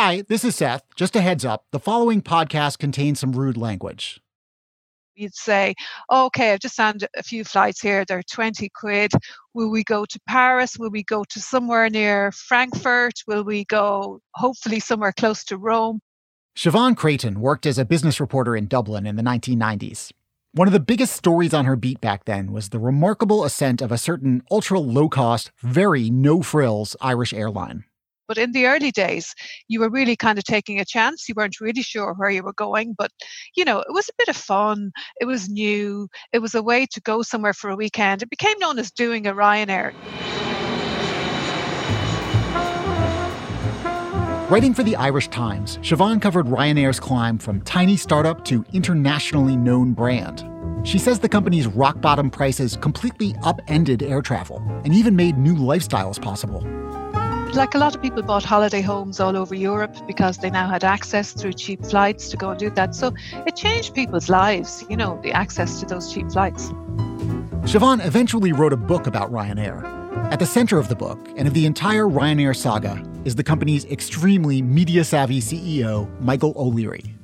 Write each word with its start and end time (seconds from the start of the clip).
Hi, 0.00 0.22
this 0.28 0.44
is 0.44 0.54
Seth. 0.54 0.84
Just 0.94 1.16
a 1.16 1.20
heads 1.20 1.44
up 1.44 1.64
the 1.72 1.80
following 1.80 2.22
podcast 2.22 2.78
contains 2.78 3.18
some 3.18 3.32
rude 3.32 3.56
language. 3.56 4.20
You'd 5.16 5.34
say, 5.34 5.74
oh, 6.08 6.26
okay, 6.26 6.52
I've 6.52 6.60
just 6.60 6.76
found 6.76 7.08
a 7.16 7.22
few 7.24 7.42
flights 7.42 7.80
here. 7.80 8.04
They're 8.04 8.22
20 8.22 8.68
quid. 8.76 9.10
Will 9.54 9.72
we 9.72 9.82
go 9.82 10.04
to 10.04 10.20
Paris? 10.28 10.78
Will 10.78 10.90
we 10.90 11.02
go 11.02 11.24
to 11.24 11.40
somewhere 11.40 11.90
near 11.90 12.30
Frankfurt? 12.30 13.14
Will 13.26 13.42
we 13.42 13.64
go, 13.64 14.20
hopefully, 14.36 14.78
somewhere 14.78 15.10
close 15.10 15.42
to 15.46 15.56
Rome? 15.56 15.98
Siobhan 16.56 16.96
Creaton 16.96 17.40
worked 17.40 17.66
as 17.66 17.76
a 17.76 17.84
business 17.84 18.20
reporter 18.20 18.54
in 18.54 18.68
Dublin 18.68 19.04
in 19.04 19.16
the 19.16 19.22
1990s. 19.24 20.12
One 20.52 20.68
of 20.68 20.72
the 20.72 20.78
biggest 20.78 21.16
stories 21.16 21.52
on 21.52 21.64
her 21.64 21.74
beat 21.74 22.00
back 22.00 22.24
then 22.24 22.52
was 22.52 22.68
the 22.68 22.78
remarkable 22.78 23.44
ascent 23.44 23.82
of 23.82 23.90
a 23.90 23.98
certain 23.98 24.44
ultra 24.48 24.78
low 24.78 25.08
cost, 25.08 25.50
very 25.60 26.08
no 26.08 26.40
frills 26.40 26.94
Irish 27.00 27.32
airline. 27.32 27.82
But 28.28 28.36
in 28.36 28.52
the 28.52 28.66
early 28.66 28.90
days, 28.90 29.34
you 29.68 29.80
were 29.80 29.88
really 29.88 30.14
kind 30.14 30.38
of 30.38 30.44
taking 30.44 30.78
a 30.78 30.84
chance. 30.84 31.28
You 31.28 31.34
weren't 31.34 31.60
really 31.60 31.82
sure 31.82 32.12
where 32.12 32.28
you 32.28 32.42
were 32.42 32.52
going, 32.52 32.94
but 32.96 33.10
you 33.56 33.64
know, 33.64 33.80
it 33.80 33.92
was 33.92 34.08
a 34.10 34.12
bit 34.18 34.28
of 34.28 34.36
fun. 34.36 34.92
It 35.18 35.24
was 35.24 35.48
new. 35.48 36.08
It 36.34 36.40
was 36.40 36.54
a 36.54 36.62
way 36.62 36.86
to 36.92 37.00
go 37.00 37.22
somewhere 37.22 37.54
for 37.54 37.70
a 37.70 37.76
weekend. 37.76 38.22
It 38.22 38.28
became 38.28 38.58
known 38.58 38.78
as 38.78 38.90
doing 38.90 39.26
a 39.26 39.32
Ryanair. 39.32 39.94
Writing 44.50 44.72
for 44.74 44.82
the 44.82 44.96
Irish 44.96 45.28
Times, 45.28 45.78
Siobhan 45.78 46.20
covered 46.20 46.46
Ryanair's 46.46 47.00
climb 47.00 47.38
from 47.38 47.60
tiny 47.62 47.96
startup 47.96 48.44
to 48.46 48.64
internationally 48.72 49.56
known 49.56 49.92
brand. 49.92 50.48
She 50.86 50.98
says 50.98 51.18
the 51.18 51.28
company's 51.28 51.66
rock 51.66 52.00
bottom 52.00 52.30
prices 52.30 52.76
completely 52.76 53.34
upended 53.42 54.02
air 54.02 54.22
travel 54.22 54.62
and 54.84 54.94
even 54.94 55.16
made 55.16 55.36
new 55.36 55.54
lifestyles 55.54 56.20
possible 56.20 56.62
like 57.56 57.74
a 57.74 57.78
lot 57.78 57.94
of 57.94 58.02
people 58.02 58.22
bought 58.22 58.44
holiday 58.44 58.80
homes 58.80 59.20
all 59.20 59.36
over 59.36 59.54
Europe 59.54 59.94
because 60.06 60.38
they 60.38 60.50
now 60.50 60.68
had 60.68 60.84
access 60.84 61.32
through 61.32 61.52
cheap 61.52 61.84
flights 61.84 62.28
to 62.30 62.36
go 62.36 62.50
and 62.50 62.58
do 62.58 62.70
that. 62.70 62.94
So 62.94 63.14
it 63.46 63.56
changed 63.56 63.94
people's 63.94 64.28
lives, 64.28 64.84
you 64.88 64.96
know, 64.96 65.20
the 65.22 65.32
access 65.32 65.80
to 65.80 65.86
those 65.86 66.12
cheap 66.12 66.30
flights. 66.30 66.68
Siobhan 67.68 68.04
eventually 68.04 68.52
wrote 68.52 68.72
a 68.72 68.76
book 68.76 69.06
about 69.06 69.30
Ryanair. 69.30 69.84
At 70.32 70.38
the 70.38 70.46
center 70.46 70.78
of 70.78 70.88
the 70.88 70.96
book 70.96 71.18
and 71.36 71.48
of 71.48 71.54
the 71.54 71.64
entire 71.64 72.04
Ryanair 72.04 72.54
saga 72.54 73.02
is 73.24 73.34
the 73.34 73.44
company's 73.44 73.84
extremely 73.86 74.60
media 74.62 75.04
savvy 75.04 75.40
CEO, 75.40 76.08
Michael 76.20 76.54
O'Leary. 76.56 77.17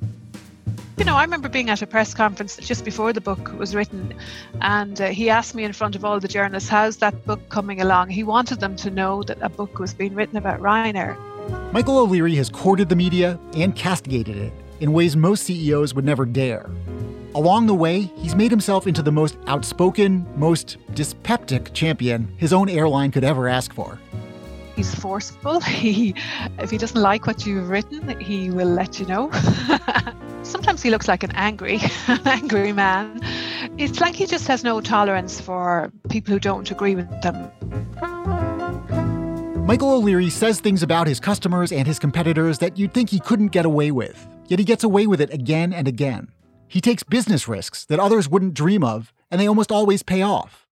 You 0.97 1.03
know, 1.03 1.15
I 1.15 1.23
remember 1.23 1.49
being 1.49 1.69
at 1.69 1.81
a 1.81 1.87
press 1.87 2.13
conference 2.13 2.55
just 2.55 2.85
before 2.85 3.11
the 3.11 3.19
book 3.19 3.51
was 3.59 3.75
written, 3.75 4.13
and 4.61 5.01
uh, 5.01 5.07
he 5.07 5.29
asked 5.29 5.53
me 5.53 5.65
in 5.65 5.73
front 5.73 5.95
of 5.95 6.05
all 6.05 6.21
the 6.21 6.27
journalists, 6.29 6.69
How's 6.69 6.97
that 6.97 7.25
book 7.25 7.49
coming 7.49 7.81
along? 7.81 8.09
He 8.09 8.23
wanted 8.23 8.61
them 8.61 8.77
to 8.77 8.89
know 8.89 9.21
that 9.23 9.37
a 9.41 9.49
book 9.49 9.77
was 9.77 9.93
being 9.93 10.15
written 10.15 10.37
about 10.37 10.61
Ryanair. 10.61 11.17
Michael 11.73 11.97
O'Leary 11.97 12.35
has 12.35 12.49
courted 12.49 12.87
the 12.87 12.95
media 12.95 13.37
and 13.57 13.75
castigated 13.75 14.37
it 14.37 14.53
in 14.79 14.93
ways 14.93 15.17
most 15.17 15.43
CEOs 15.43 15.93
would 15.93 16.05
never 16.05 16.25
dare. 16.25 16.69
Along 17.35 17.67
the 17.67 17.75
way, 17.75 18.03
he's 18.15 18.33
made 18.33 18.49
himself 18.49 18.87
into 18.87 19.01
the 19.01 19.11
most 19.11 19.37
outspoken, 19.47 20.25
most 20.37 20.77
dyspeptic 20.93 21.73
champion 21.73 22.33
his 22.37 22.53
own 22.53 22.69
airline 22.69 23.11
could 23.11 23.25
ever 23.25 23.49
ask 23.49 23.73
for. 23.73 23.99
He's 24.75 24.95
forceful. 24.95 25.59
He, 25.85 26.15
if 26.59 26.71
he 26.71 26.77
doesn't 26.77 27.01
like 27.01 27.27
what 27.27 27.45
you've 27.45 27.69
written, 27.69 28.17
he 28.19 28.49
will 28.49 28.69
let 28.69 28.99
you 28.99 29.05
know. 29.05 29.29
sometimes 30.45 30.81
he 30.81 30.89
looks 30.89 31.07
like 31.07 31.23
an 31.23 31.31
angry, 31.35 31.79
angry 32.25 32.71
man. 32.71 33.19
It's 33.77 33.99
like 33.99 34.15
he 34.15 34.25
just 34.25 34.47
has 34.47 34.63
no 34.63 34.81
tolerance 34.81 35.39
for 35.41 35.91
people 36.09 36.33
who 36.33 36.39
don't 36.39 36.69
agree 36.71 36.95
with 36.95 37.09
them. 37.21 37.51
Michael 39.65 39.91
O'Leary 39.91 40.29
says 40.29 40.59
things 40.59 40.83
about 40.83 41.07
his 41.07 41.19
customers 41.19 41.71
and 41.71 41.87
his 41.87 41.97
competitors 41.97 42.59
that 42.59 42.77
you'd 42.77 42.93
think 42.93 43.09
he 43.09 43.19
couldn't 43.19 43.47
get 43.47 43.65
away 43.65 43.91
with, 43.91 44.27
yet 44.47 44.59
he 44.59 44.65
gets 44.65 44.83
away 44.83 45.07
with 45.07 45.19
it 45.19 45.33
again 45.33 45.73
and 45.73 45.87
again. 45.87 46.27
He 46.67 46.81
takes 46.81 47.03
business 47.03 47.47
risks 47.47 47.85
that 47.85 47.99
others 47.99 48.29
wouldn't 48.29 48.53
dream 48.53 48.83
of, 48.83 49.11
and 49.31 49.41
they 49.41 49.47
almost 49.47 49.71
always 49.71 50.03
pay 50.03 50.21
off. 50.21 50.64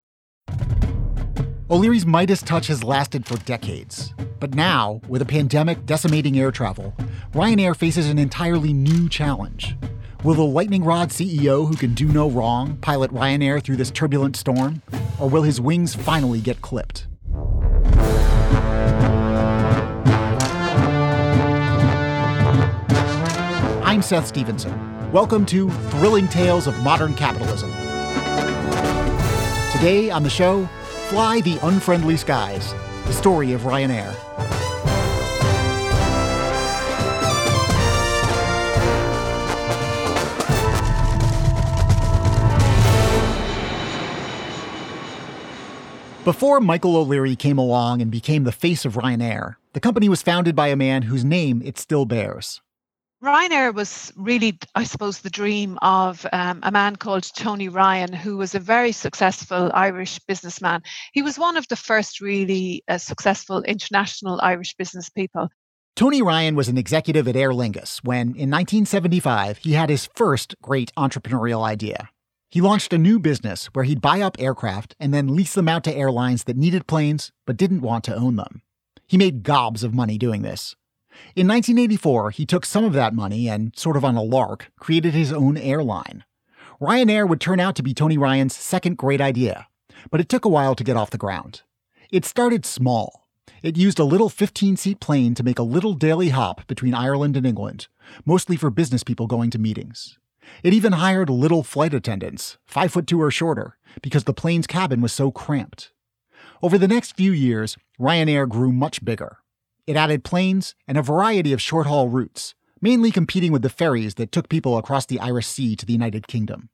O'Leary's 1.71 2.05
Midas 2.05 2.41
touch 2.41 2.67
has 2.67 2.83
lasted 2.83 3.25
for 3.25 3.37
decades. 3.37 4.13
But 4.41 4.53
now, 4.53 4.99
with 5.07 5.21
a 5.21 5.25
pandemic 5.25 5.85
decimating 5.85 6.37
air 6.37 6.51
travel, 6.51 6.93
Ryanair 7.33 7.73
faces 7.73 8.09
an 8.09 8.19
entirely 8.19 8.73
new 8.73 9.07
challenge. 9.07 9.77
Will 10.25 10.33
the 10.33 10.43
lightning 10.43 10.83
rod 10.83 11.07
CEO 11.07 11.65
who 11.65 11.77
can 11.77 11.93
do 11.93 12.09
no 12.09 12.29
wrong 12.29 12.75
pilot 12.81 13.11
Ryanair 13.11 13.63
through 13.63 13.77
this 13.77 13.91
turbulent 13.91 14.35
storm? 14.35 14.81
Or 15.21 15.29
will 15.29 15.43
his 15.43 15.61
wings 15.61 15.95
finally 15.95 16.41
get 16.41 16.61
clipped? 16.61 17.07
I'm 23.85 24.01
Seth 24.01 24.27
Stevenson. 24.27 25.11
Welcome 25.13 25.45
to 25.45 25.69
Thrilling 25.69 26.27
Tales 26.27 26.67
of 26.67 26.77
Modern 26.83 27.13
Capitalism. 27.13 27.71
Today 29.71 30.11
on 30.11 30.23
the 30.23 30.29
show, 30.29 30.67
Fly 31.13 31.41
the 31.41 31.59
Unfriendly 31.61 32.17
Skies, 32.17 32.73
the 33.05 33.13
story 33.13 33.53
of 33.53 33.61
Ryanair. 33.61 34.15
Before 46.23 46.59
Michael 46.59 46.95
O'Leary 46.95 47.35
came 47.35 47.59
along 47.59 48.01
and 48.01 48.09
became 48.09 48.43
the 48.43 48.51
face 48.51 48.83
of 48.83 48.95
Ryanair, 48.95 49.57
the 49.73 49.79
company 49.79 50.09
was 50.09 50.23
founded 50.23 50.55
by 50.55 50.69
a 50.69 50.75
man 50.75 51.03
whose 51.03 51.23
name 51.23 51.61
it 51.63 51.77
still 51.77 52.05
bears. 52.05 52.59
Ryanair 53.23 53.73
was 53.73 54.11
really, 54.17 54.59
I 54.75 54.83
suppose, 54.83 55.19
the 55.19 55.29
dream 55.29 55.79
of 55.81 56.25
um, 56.33 56.59
a 56.61 56.71
man 56.71 56.97
called 56.97 57.23
Tony 57.23 57.69
Ryan, 57.69 58.11
who 58.11 58.35
was 58.35 58.53
a 58.53 58.59
very 58.59 58.91
successful 58.91 59.71
Irish 59.73 60.19
businessman. 60.27 60.81
He 61.13 61.21
was 61.21 61.39
one 61.39 61.55
of 61.55 61.65
the 61.69 61.77
first 61.77 62.19
really 62.19 62.83
uh, 62.89 62.97
successful 62.97 63.61
international 63.63 64.41
Irish 64.43 64.75
business 64.75 65.09
people. 65.09 65.47
Tony 65.95 66.21
Ryan 66.21 66.55
was 66.55 66.67
an 66.67 66.77
executive 66.77 67.25
at 67.29 67.37
Aer 67.37 67.51
Lingus 67.51 68.03
when, 68.03 68.35
in 68.35 68.51
1975, 68.51 69.59
he 69.59 69.71
had 69.71 69.89
his 69.89 70.09
first 70.15 70.55
great 70.61 70.91
entrepreneurial 70.97 71.63
idea. 71.63 72.09
He 72.49 72.59
launched 72.59 72.91
a 72.91 72.97
new 72.97 73.19
business 73.19 73.67
where 73.67 73.85
he'd 73.85 74.01
buy 74.01 74.19
up 74.19 74.35
aircraft 74.37 74.97
and 74.99 75.13
then 75.13 75.33
lease 75.33 75.53
them 75.53 75.69
out 75.69 75.85
to 75.85 75.95
airlines 75.95 76.43
that 76.43 76.57
needed 76.57 76.87
planes 76.87 77.31
but 77.47 77.55
didn't 77.55 77.81
want 77.81 78.03
to 78.03 78.15
own 78.15 78.35
them. 78.35 78.63
He 79.07 79.17
made 79.17 79.43
gobs 79.43 79.81
of 79.81 79.93
money 79.93 80.17
doing 80.17 80.41
this. 80.41 80.75
In 81.35 81.47
1984, 81.47 82.31
he 82.31 82.45
took 82.45 82.65
some 82.65 82.83
of 82.83 82.93
that 82.93 83.13
money 83.13 83.49
and, 83.49 83.77
sort 83.77 83.97
of 83.97 84.05
on 84.05 84.15
a 84.15 84.23
lark, 84.23 84.71
created 84.79 85.13
his 85.13 85.31
own 85.31 85.57
airline. 85.57 86.23
Ryanair 86.81 87.27
would 87.27 87.41
turn 87.41 87.59
out 87.59 87.75
to 87.75 87.83
be 87.83 87.93
Tony 87.93 88.17
Ryan's 88.17 88.55
second 88.55 88.97
great 88.97 89.21
idea, 89.21 89.67
but 90.11 90.19
it 90.19 90.29
took 90.29 90.45
a 90.45 90.49
while 90.49 90.75
to 90.75 90.83
get 90.83 90.97
off 90.97 91.11
the 91.11 91.17
ground. 91.17 91.61
It 92.11 92.25
started 92.25 92.65
small. 92.65 93.27
It 93.61 93.77
used 93.77 93.99
a 93.99 94.03
little 94.03 94.29
15 94.29 94.75
seat 94.75 94.99
plane 94.99 95.35
to 95.35 95.43
make 95.43 95.59
a 95.59 95.63
little 95.63 95.93
daily 95.93 96.29
hop 96.29 96.67
between 96.67 96.93
Ireland 96.93 97.37
and 97.37 97.45
England, 97.45 97.87
mostly 98.25 98.57
for 98.57 98.69
business 98.69 99.03
people 99.03 99.27
going 99.27 99.49
to 99.51 99.59
meetings. 99.59 100.19
It 100.61 100.73
even 100.73 100.93
hired 100.93 101.29
little 101.29 101.63
flight 101.63 101.93
attendants, 101.93 102.57
five 102.65 102.91
foot 102.91 103.07
two 103.07 103.21
or 103.21 103.31
shorter, 103.31 103.77
because 104.01 104.25
the 104.25 104.33
plane's 104.33 104.67
cabin 104.67 105.01
was 105.01 105.13
so 105.13 105.31
cramped. 105.31 105.91
Over 106.61 106.77
the 106.77 106.87
next 106.87 107.15
few 107.15 107.31
years, 107.31 107.77
Ryanair 107.99 108.47
grew 108.47 108.71
much 108.71 109.03
bigger. 109.03 109.37
It 109.85 109.95
added 109.95 110.23
planes 110.23 110.75
and 110.87 110.97
a 110.97 111.01
variety 111.01 111.53
of 111.53 111.61
short 111.61 111.87
haul 111.87 112.09
routes, 112.09 112.55
mainly 112.81 113.11
competing 113.11 113.51
with 113.51 113.61
the 113.61 113.69
ferries 113.69 114.15
that 114.15 114.31
took 114.31 114.49
people 114.49 114.77
across 114.77 115.05
the 115.05 115.19
Irish 115.19 115.47
Sea 115.47 115.75
to 115.75 115.85
the 115.85 115.93
United 115.93 116.27
Kingdom. 116.27 116.69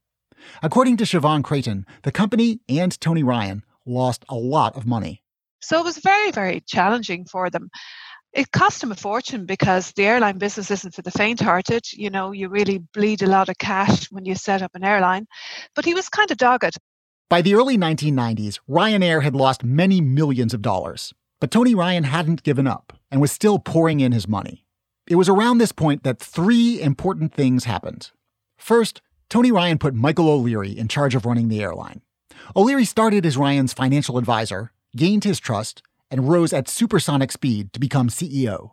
According 0.64 0.98
to 0.98 1.04
Siobhan 1.04 1.44
Creaton, 1.44 1.86
the 2.04 2.12
company 2.12 2.60
and 2.70 3.00
Tony 3.02 3.24
Ryan 3.24 3.64
lost 3.86 4.24
a 4.30 4.36
lot 4.36 4.76
of 4.76 4.86
money. 4.86 5.24
So 5.62 5.80
it 5.80 5.84
was 5.84 5.98
very, 5.98 6.32
very 6.32 6.62
challenging 6.62 7.26
for 7.26 7.50
them 7.50 7.70
it 8.34 8.52
cost 8.52 8.82
them 8.82 8.92
a 8.92 8.96
fortune 8.96 9.46
because 9.46 9.92
the 9.94 10.06
airline 10.06 10.38
business 10.38 10.70
isn't 10.70 10.94
for 10.94 11.02
the 11.02 11.12
faint 11.12 11.40
hearted. 11.40 11.92
You 11.94 12.10
know, 12.10 12.32
you 12.32 12.50
really 12.50 12.78
bleed 12.78 13.22
a 13.22 13.28
lot 13.28 13.50
of 13.50 13.58
cash 13.58 14.12
when 14.12 14.26
you 14.26 14.36
set 14.36 14.62
up 14.62 14.76
an 14.76 14.84
airline. 14.84 15.28
But 15.76 15.86
he 15.86 15.94
was 15.94 16.10
kind 16.10 16.30
of 16.30 16.38
dogged. 16.38 16.78
By 17.30 17.42
the 17.42 17.56
early 17.56 17.78
1990s, 17.78 18.60
Ryanair 18.70 19.24
had 19.24 19.36
lost 19.36 19.64
many 19.64 20.02
millions 20.02 20.54
of 20.54 20.62
dollars. 20.62 21.14
But 21.39 21.51
Tony 21.51 21.74
Ryan 21.74 22.03
hadn't 22.03 22.44
given 22.44 22.68
up 22.68 22.94
and 23.09 23.21
was 23.21 23.31
still 23.31 23.59
pouring 23.59 24.00
in 24.00 24.12
his 24.12 24.27
money. 24.27 24.65
It 25.07 25.15
was 25.15 25.30
around 25.30 25.57
this 25.57 25.71
point 25.71 26.03
that 26.03 26.19
three 26.19 26.81
important 26.81 27.33
things 27.33 27.63
happened. 27.63 28.12
First, 28.57 29.01
Tony 29.30 29.51
Ryan 29.51 29.77
put 29.77 29.94
Michael 29.94 30.30
O'Leary 30.30 30.77
in 30.77 30.88
charge 30.88 31.15
of 31.15 31.25
running 31.25 31.47
the 31.47 31.62
airline. 31.62 32.01
O'Leary 32.56 32.86
started 32.86 33.25
as 33.25 33.38
Ryan's 33.38 33.74
financial 33.74 34.18
advisor, 34.18 34.71
gained 34.95 35.24
his 35.24 35.39
trust, 35.39 35.81
and 36.12 36.30
rose 36.30 36.53
at 36.53 36.68
supersonic 36.68 37.31
speed 37.31 37.71
to 37.74 37.80
become 37.80 38.09
CEO. 38.09 38.71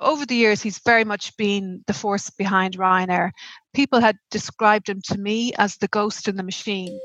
Over 0.00 0.26
the 0.26 0.34
years, 0.34 0.60
he's 0.60 0.78
very 0.78 1.04
much 1.04 1.36
been 1.36 1.82
the 1.86 1.94
force 1.94 2.28
behind 2.28 2.76
Ryanair. 2.76 3.30
People 3.72 4.00
had 4.00 4.16
described 4.30 4.88
him 4.88 5.00
to 5.06 5.18
me 5.18 5.52
as 5.54 5.76
the 5.76 5.88
ghost 5.88 6.28
in 6.28 6.36
the 6.36 6.42
machine. 6.42 6.98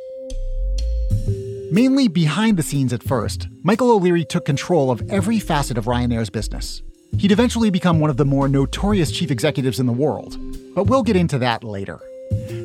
Mainly 1.71 2.07
behind 2.07 2.57
the 2.57 2.63
scenes 2.63 2.93
at 2.93 3.03
first, 3.03 3.47
Michael 3.61 3.91
O'Leary 3.91 4.25
took 4.25 4.43
control 4.43 4.89
of 4.89 5.07
every 5.11 5.39
facet 5.39 5.77
of 5.77 5.85
Ryanair's 5.85 6.31
business. 6.31 6.81
He'd 7.19 7.31
eventually 7.31 7.69
become 7.69 7.99
one 7.99 8.09
of 8.09 8.17
the 8.17 8.25
more 8.25 8.47
notorious 8.47 9.11
chief 9.11 9.29
executives 9.29 9.79
in 9.79 9.85
the 9.85 9.93
world, 9.93 10.35
but 10.73 10.85
we'll 10.85 11.03
get 11.03 11.15
into 11.15 11.37
that 11.37 11.63
later. 11.63 11.99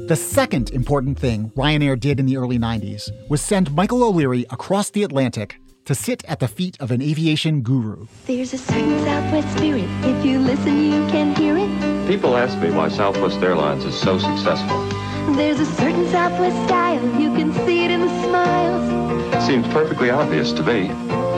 The 0.08 0.16
second 0.16 0.70
important 0.70 1.18
thing 1.18 1.50
Ryanair 1.50 2.00
did 2.00 2.18
in 2.18 2.24
the 2.24 2.38
early 2.38 2.58
90s 2.58 3.10
was 3.28 3.42
send 3.42 3.74
Michael 3.74 4.02
O'Leary 4.02 4.46
across 4.48 4.88
the 4.88 5.02
Atlantic 5.02 5.56
to 5.84 5.94
sit 5.94 6.24
at 6.24 6.40
the 6.40 6.48
feet 6.48 6.78
of 6.80 6.90
an 6.90 7.02
aviation 7.02 7.60
guru. 7.60 8.06
There's 8.24 8.54
a 8.54 8.58
certain 8.58 9.04
Southwest 9.04 9.54
spirit. 9.54 9.84
If 10.02 10.24
you 10.24 10.38
listen, 10.38 10.82
you 10.82 11.06
can 11.08 11.34
hear 11.36 11.58
it. 11.58 12.08
People 12.08 12.38
ask 12.38 12.58
me 12.58 12.70
why 12.70 12.88
Southwest 12.88 13.42
Airlines 13.42 13.84
is 13.84 13.94
so 13.94 14.18
successful. 14.18 14.88
There's 15.32 15.58
a 15.60 15.66
certain 15.66 16.08
Southwest 16.10 16.56
style. 16.66 17.02
You 17.20 17.34
can 17.34 17.52
see 17.66 17.84
it 17.84 17.90
in 17.90 18.00
the 18.00 18.22
smiles. 18.24 19.34
It 19.34 19.40
seems 19.46 19.66
perfectly 19.68 20.10
obvious 20.10 20.52
to 20.52 20.62
me. 20.62 20.88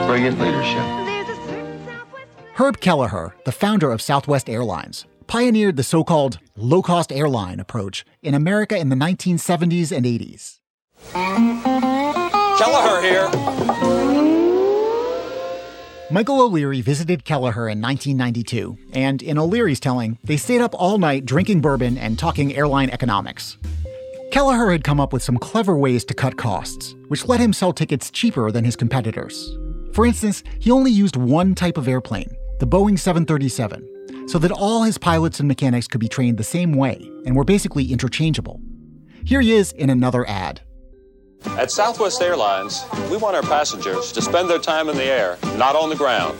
Brilliant 0.06 0.38
leadership. 0.38 0.82
There's 1.06 1.28
a 1.28 1.36
certain 1.46 1.86
Southwest. 1.86 2.26
Herb 2.54 2.80
Kelleher, 2.80 3.34
the 3.44 3.52
founder 3.52 3.90
of 3.90 4.02
Southwest 4.02 4.50
Airlines, 4.50 5.06
pioneered 5.26 5.76
the 5.76 5.82
so 5.82 6.04
called 6.04 6.38
low 6.56 6.82
cost 6.82 7.12
airline 7.12 7.60
approach 7.60 8.04
in 8.22 8.34
America 8.34 8.76
in 8.76 8.88
the 8.90 8.96
1970s 8.96 9.96
and 9.96 10.04
80s. 10.04 10.58
Kelleher 12.58 13.02
here. 13.02 14.25
Michael 16.08 16.40
O'Leary 16.40 16.82
visited 16.82 17.24
Kelleher 17.24 17.68
in 17.68 17.82
1992, 17.82 18.78
and 18.92 19.20
in 19.22 19.38
O'Leary's 19.38 19.80
telling, 19.80 20.18
they 20.22 20.36
stayed 20.36 20.60
up 20.60 20.72
all 20.78 20.98
night 20.98 21.26
drinking 21.26 21.60
bourbon 21.60 21.98
and 21.98 22.16
talking 22.16 22.54
airline 22.54 22.90
economics. 22.90 23.56
Kelleher 24.30 24.70
had 24.70 24.84
come 24.84 25.00
up 25.00 25.12
with 25.12 25.24
some 25.24 25.36
clever 25.36 25.76
ways 25.76 26.04
to 26.04 26.14
cut 26.14 26.36
costs, 26.36 26.94
which 27.08 27.26
let 27.26 27.40
him 27.40 27.52
sell 27.52 27.72
tickets 27.72 28.12
cheaper 28.12 28.52
than 28.52 28.64
his 28.64 28.76
competitors. 28.76 29.58
For 29.94 30.06
instance, 30.06 30.44
he 30.60 30.70
only 30.70 30.92
used 30.92 31.16
one 31.16 31.56
type 31.56 31.76
of 31.76 31.88
airplane, 31.88 32.36
the 32.60 32.68
Boeing 32.68 32.96
737, 32.96 34.28
so 34.28 34.38
that 34.38 34.52
all 34.52 34.84
his 34.84 34.98
pilots 34.98 35.40
and 35.40 35.48
mechanics 35.48 35.88
could 35.88 36.00
be 36.00 36.08
trained 36.08 36.38
the 36.38 36.44
same 36.44 36.72
way 36.72 37.10
and 37.24 37.34
were 37.34 37.44
basically 37.44 37.90
interchangeable. 37.90 38.60
Here 39.24 39.40
he 39.40 39.52
is 39.54 39.72
in 39.72 39.90
another 39.90 40.24
ad. 40.28 40.60
At 41.44 41.70
Southwest 41.70 42.20
Airlines, 42.20 42.84
we 43.10 43.16
want 43.16 43.36
our 43.36 43.42
passengers 43.42 44.12
to 44.12 44.20
spend 44.20 44.50
their 44.50 44.58
time 44.58 44.88
in 44.88 44.96
the 44.96 45.04
air, 45.04 45.38
not 45.56 45.74
on 45.74 45.88
the 45.88 45.96
ground. 45.96 46.38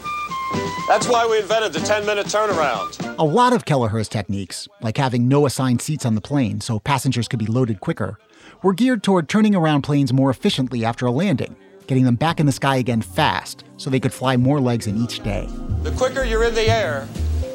That's 0.88 1.08
why 1.08 1.26
we 1.26 1.38
invented 1.38 1.72
the 1.72 1.80
10 1.80 2.04
minute 2.06 2.26
turnaround. 2.26 3.16
A 3.18 3.24
lot 3.24 3.52
of 3.52 3.64
Kelleher's 3.64 4.08
techniques, 4.08 4.68
like 4.80 4.96
having 4.96 5.26
no 5.26 5.46
assigned 5.46 5.80
seats 5.80 6.04
on 6.04 6.14
the 6.14 6.20
plane 6.20 6.60
so 6.60 6.78
passengers 6.78 7.28
could 7.28 7.38
be 7.38 7.46
loaded 7.46 7.80
quicker, 7.80 8.18
were 8.62 8.74
geared 8.74 9.02
toward 9.02 9.28
turning 9.28 9.54
around 9.54 9.82
planes 9.82 10.12
more 10.12 10.30
efficiently 10.30 10.84
after 10.84 11.06
a 11.06 11.10
landing, 11.10 11.56
getting 11.86 12.04
them 12.04 12.16
back 12.16 12.38
in 12.38 12.46
the 12.46 12.52
sky 12.52 12.76
again 12.76 13.02
fast 13.02 13.64
so 13.78 13.90
they 13.90 14.00
could 14.00 14.12
fly 14.12 14.36
more 14.36 14.60
legs 14.60 14.86
in 14.86 14.96
each 14.96 15.20
day. 15.20 15.48
The 15.82 15.92
quicker 15.92 16.24
you're 16.24 16.44
in 16.44 16.54
the 16.54 16.68
air, 16.70 17.08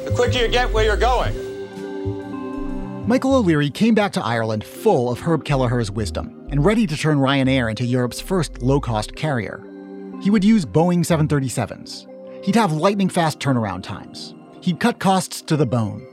the 0.04 0.10
quicker 0.10 0.38
you 0.38 0.48
get 0.48 0.72
where 0.72 0.84
you're 0.84 0.96
going. 0.96 1.32
Michael 3.06 3.34
O'Leary 3.34 3.70
came 3.70 3.94
back 3.94 4.12
to 4.12 4.24
Ireland 4.24 4.64
full 4.64 5.10
of 5.10 5.20
Herb 5.20 5.44
Kelleher's 5.44 5.90
wisdom 5.90 6.41
and 6.52 6.66
ready 6.66 6.86
to 6.86 6.98
turn 6.98 7.16
Ryanair 7.16 7.70
into 7.70 7.86
Europe's 7.86 8.20
first 8.20 8.60
low 8.60 8.78
cost 8.78 9.16
carrier. 9.16 9.64
He 10.20 10.28
would 10.28 10.44
use 10.44 10.66
Boeing 10.66 11.00
737s. 11.00 12.06
He'd 12.44 12.56
have 12.56 12.72
lightning 12.72 13.08
fast 13.08 13.40
turnaround 13.40 13.82
times. 13.82 14.34
He'd 14.60 14.78
cut 14.78 14.98
costs 14.98 15.40
to 15.42 15.56
the 15.56 15.64
bone. 15.64 16.06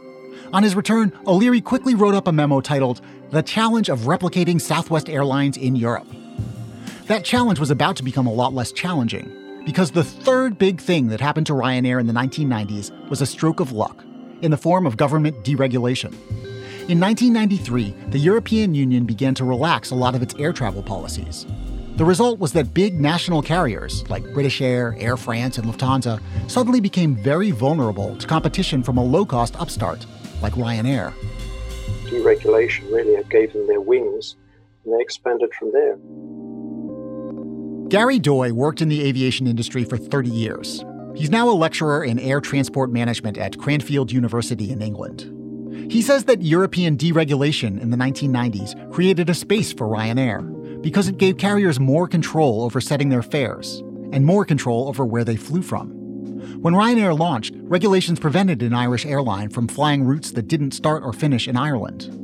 On 0.53 0.63
his 0.63 0.75
return, 0.75 1.11
O'Leary 1.27 1.59
quickly 1.59 1.93
wrote 1.93 2.15
up 2.15 2.25
a 2.25 2.31
memo 2.31 2.61
titled 2.61 3.01
The 3.31 3.43
Challenge 3.43 3.89
of 3.89 4.01
Replicating 4.01 4.61
Southwest 4.61 5.09
Airlines 5.09 5.57
in 5.57 5.75
Europe. 5.75 6.07
That 7.07 7.25
challenge 7.25 7.59
was 7.59 7.69
about 7.69 7.97
to 7.97 8.03
become 8.03 8.25
a 8.25 8.33
lot 8.33 8.53
less 8.53 8.71
challenging 8.71 9.61
because 9.65 9.91
the 9.91 10.05
third 10.05 10.57
big 10.57 10.79
thing 10.79 11.09
that 11.09 11.19
happened 11.19 11.47
to 11.47 11.53
Ryanair 11.53 11.99
in 11.99 12.07
the 12.07 12.13
1990s 12.13 13.09
was 13.09 13.19
a 13.19 13.25
stroke 13.25 13.59
of 13.59 13.73
luck 13.73 14.05
in 14.41 14.51
the 14.51 14.57
form 14.57 14.87
of 14.87 14.95
government 14.95 15.43
deregulation. 15.43 16.15
In 16.89 16.99
1993, 16.99 18.09
the 18.09 18.17
European 18.17 18.73
Union 18.73 19.05
began 19.05 19.35
to 19.35 19.45
relax 19.45 19.91
a 19.91 19.95
lot 19.95 20.15
of 20.15 20.23
its 20.23 20.33
air 20.39 20.51
travel 20.51 20.81
policies. 20.81 21.45
The 21.97 22.03
result 22.03 22.39
was 22.39 22.51
that 22.53 22.73
big 22.73 22.99
national 22.99 23.43
carriers 23.43 24.09
like 24.09 24.23
British 24.33 24.59
Air, 24.59 24.95
Air 24.97 25.15
France, 25.15 25.59
and 25.59 25.67
Lufthansa 25.67 26.19
suddenly 26.47 26.79
became 26.79 27.15
very 27.15 27.51
vulnerable 27.51 28.15
to 28.15 28.25
competition 28.25 28.81
from 28.81 28.97
a 28.97 29.03
low 29.03 29.23
cost 29.23 29.55
upstart 29.61 30.03
like 30.41 30.53
Ryanair. 30.53 31.13
Deregulation 32.05 32.91
really 32.91 33.23
gave 33.29 33.53
them 33.53 33.67
their 33.67 33.81
wings, 33.81 34.35
and 34.83 34.95
they 34.95 34.99
expanded 34.99 35.53
from 35.53 35.71
there. 35.71 35.95
Gary 37.89 38.17
Doy 38.17 38.51
worked 38.51 38.81
in 38.81 38.89
the 38.89 39.03
aviation 39.03 39.45
industry 39.45 39.83
for 39.83 39.97
30 39.97 40.31
years. 40.31 40.83
He's 41.15 41.29
now 41.29 41.49
a 41.49 41.53
lecturer 41.53 42.03
in 42.03 42.17
air 42.17 42.41
transport 42.41 42.91
management 42.91 43.37
at 43.37 43.59
Cranfield 43.59 44.11
University 44.11 44.71
in 44.71 44.81
England. 44.81 45.35
He 45.89 46.03
says 46.03 46.25
that 46.25 46.43
European 46.43 46.97
deregulation 46.97 47.81
in 47.81 47.89
the 47.89 47.97
1990s 47.97 48.93
created 48.93 49.27
a 49.27 49.33
space 49.33 49.73
for 49.73 49.87
Ryanair 49.87 50.83
because 50.83 51.07
it 51.07 51.17
gave 51.17 51.39
carriers 51.39 51.79
more 51.79 52.07
control 52.07 52.61
over 52.61 52.79
setting 52.79 53.09
their 53.09 53.23
fares 53.23 53.79
and 54.11 54.23
more 54.23 54.45
control 54.45 54.87
over 54.87 55.03
where 55.03 55.23
they 55.23 55.35
flew 55.35 55.63
from. 55.63 55.89
When 56.61 56.75
Ryanair 56.75 57.17
launched, 57.17 57.55
regulations 57.63 58.19
prevented 58.19 58.61
an 58.61 58.75
Irish 58.75 59.03
airline 59.03 59.49
from 59.49 59.67
flying 59.67 60.03
routes 60.03 60.31
that 60.33 60.47
didn't 60.47 60.71
start 60.71 61.01
or 61.03 61.11
finish 61.11 61.47
in 61.47 61.57
Ireland. 61.57 62.15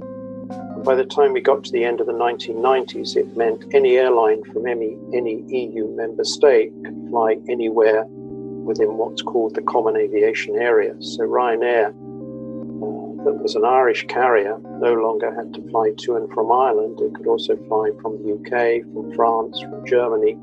By 0.83 0.93
the 0.93 1.05
time 1.05 1.33
we 1.33 1.41
got 1.41 1.63
to 1.63 1.71
the 1.71 1.85
end 1.85 1.99
of 1.99 2.05
the 2.05 2.13
1990s, 2.13 3.15
it 3.15 3.35
meant 3.35 3.65
any 3.73 3.97
airline 3.97 4.43
from 4.43 4.67
any, 4.67 4.95
any 5.11 5.41
EU 5.47 5.87
member 5.87 6.23
state 6.23 6.71
could 6.83 7.07
fly 7.09 7.37
anywhere 7.49 8.05
within 8.05 8.97
what's 8.97 9.23
called 9.23 9.55
the 9.55 9.63
Common 9.63 9.97
Aviation 9.97 10.55
Area. 10.55 10.95
So 10.99 11.23
Ryanair 11.23 11.95
that 13.25 13.33
was 13.33 13.55
an 13.55 13.65
Irish 13.65 14.05
carrier 14.07 14.57
no 14.79 14.93
longer 14.93 15.33
had 15.35 15.53
to 15.55 15.69
fly 15.69 15.91
to 15.97 16.15
and 16.15 16.31
from 16.31 16.51
Ireland. 16.51 17.01
It 17.01 17.15
could 17.15 17.27
also 17.27 17.57
fly 17.67 17.89
from 18.01 18.21
the 18.21 18.33
UK, 18.35 18.83
from 18.93 19.13
France, 19.13 19.59
from 19.61 19.85
Germany 19.85 20.37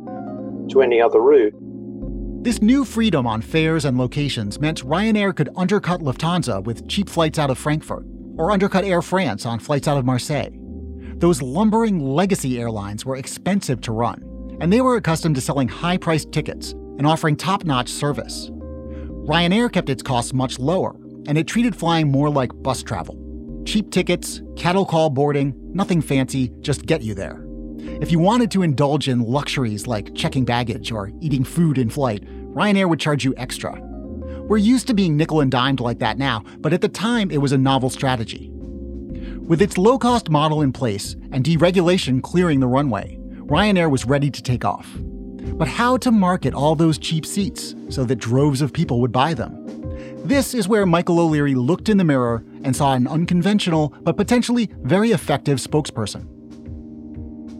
to 0.71 0.83
any 0.83 1.01
other 1.01 1.21
route. 1.21 1.55
This 2.43 2.61
new 2.61 2.85
freedom 2.85 3.25
on 3.25 3.41
fares 3.41 3.85
and 3.85 3.97
locations 3.97 4.61
meant 4.61 4.85
Ryanair 4.85 5.35
could 5.35 5.49
undercut 5.55 6.01
Lufthansa 6.01 6.63
with 6.65 6.89
cheap 6.89 7.09
flights 7.09 7.39
out 7.39 7.51
of 7.51 7.59
Frankfurt, 7.59 8.05
or 8.37 8.51
undercut 8.51 8.85
Air 8.85 9.01
France 9.01 9.47
on 9.47 9.61
flights 9.61 9.87
out 9.87 9.97
of 9.97 10.05
Marseille. 10.05 10.51
Those 11.19 11.41
lumbering 11.41 12.01
legacy 12.01 12.61
airlines 12.61 13.07
were 13.07 13.17
expensive 13.17 13.81
to 13.83 13.93
run, 13.93 14.59
and 14.61 14.73
they 14.73 14.81
were 14.81 14.97
accustomed 14.97 15.37
to 15.37 15.41
selling 15.41 15.69
high 15.69 15.99
priced 15.99 16.33
tickets 16.33 16.73
and 16.73 17.07
offering 17.07 17.37
top 17.37 17.65
notch 17.65 17.89
service. 17.89 18.51
Ryanair 18.51 19.71
kept 19.71 19.89
its 19.89 20.03
costs 20.03 20.33
much 20.33 20.59
lower 20.59 20.97
and 21.27 21.39
it 21.39 21.47
treated 21.47 21.77
flying 21.77 22.11
more 22.11 22.31
like 22.31 22.51
bus 22.63 22.83
travel. 22.83 23.19
Cheap 23.65 23.91
tickets, 23.91 24.43
cattle 24.57 24.85
call 24.85 25.11
boarding, 25.11 25.55
nothing 25.73 26.01
fancy, 26.03 26.53
just 26.61 26.87
get 26.87 27.03
you 27.03 27.15
there. 27.15 27.45
If 27.79 28.11
you 28.11 28.19
wanted 28.19 28.51
to 28.53 28.63
indulge 28.63 29.09
in 29.09 29.21
luxuries 29.21 29.87
like 29.87 30.15
checking 30.15 30.45
baggage 30.45 30.93
or 30.93 31.11
eating 31.21 31.45
food 31.45 31.79
in 31.79 31.91
flight, 31.91 32.25
Ryanair 32.55 32.89
would 32.89 33.01
charge 33.01 33.25
you 33.25 33.35
extra. 33.37 33.81
We're 34.43 34.59
used 34.59 34.87
to 34.89 34.95
being 34.95 35.17
nickel 35.17 35.41
and 35.41 35.51
dimed 35.51 35.81
like 35.81 36.01
that 36.01 36.19
now, 36.19 36.45
but 36.59 36.73
at 36.73 36.81
the 36.81 36.89
time 36.89 37.31
it 37.31 37.39
was 37.39 37.53
a 37.53 37.59
novel 37.59 37.91
strategy. 37.91 38.51
With 39.47 39.63
its 39.63 39.79
low 39.79 39.99
cost 39.99 40.31
model 40.31 40.63
in 40.63 40.73
place 40.73 41.15
and 41.31 41.45
deregulation 41.45 42.23
clearing 42.23 42.61
the 42.61 42.67
runway, 42.67 43.19
Ryanair 43.39 43.91
was 43.91 44.05
ready 44.05 44.31
to 44.31 44.43
take 44.43 44.65
off. 44.65 44.89
But 44.99 45.69
how 45.69 45.97
to 45.99 46.11
market 46.11 46.55
all 46.55 46.75
those 46.75 46.99
cheap 46.99 47.27
seats 47.27 47.75
so 47.89 48.05
that 48.05 48.17
droves 48.17 48.63
of 48.63 48.73
people 48.73 49.01
would 49.01 49.13
buy 49.13 49.35
them? 49.35 49.62
This 50.25 50.55
is 50.55 50.69
where 50.69 50.87
Michael 50.87 51.19
O'Leary 51.19 51.57
looked 51.57 51.89
in 51.89 51.97
the 51.97 52.05
mirror 52.05 52.45
and 52.63 52.77
saw 52.77 52.95
an 52.95 53.09
unconventional 53.09 53.89
but 54.03 54.17
potentially 54.17 54.71
very 54.83 55.11
effective 55.11 55.59
spokesperson. 55.59 56.29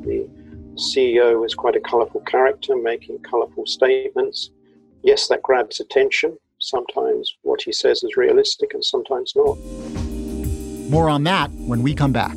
The 0.05 0.29
CEO 0.77 1.45
is 1.45 1.57
quite 1.57 1.75
a 1.75 1.81
colourful 1.81 2.21
character, 2.21 2.77
making 2.77 3.19
colourful 3.25 3.67
statements. 3.67 4.51
Yes, 5.03 5.27
that 5.27 5.43
grabs 5.43 5.81
attention. 5.81 6.39
Sometimes 6.61 7.37
what 7.43 7.63
he 7.63 7.73
says 7.73 8.05
is 8.05 8.17
realistic 8.17 8.75
and 8.75 8.85
sometimes 8.85 9.33
not. 9.35 9.59
More 10.89 11.09
on 11.09 11.25
that 11.25 11.51
when 11.53 11.83
we 11.83 11.95
come 11.95 12.13
back. 12.13 12.37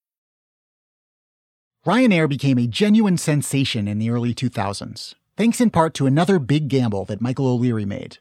Ryanair 1.83 2.29
became 2.29 2.59
a 2.59 2.67
genuine 2.67 3.17
sensation 3.17 3.87
in 3.87 3.97
the 3.97 4.11
early 4.11 4.35
2000s, 4.35 5.15
thanks 5.35 5.59
in 5.59 5.71
part 5.71 5.95
to 5.95 6.05
another 6.05 6.37
big 6.37 6.67
gamble 6.67 7.05
that 7.05 7.21
Michael 7.21 7.47
O'Leary 7.47 7.85
made. 7.85 8.19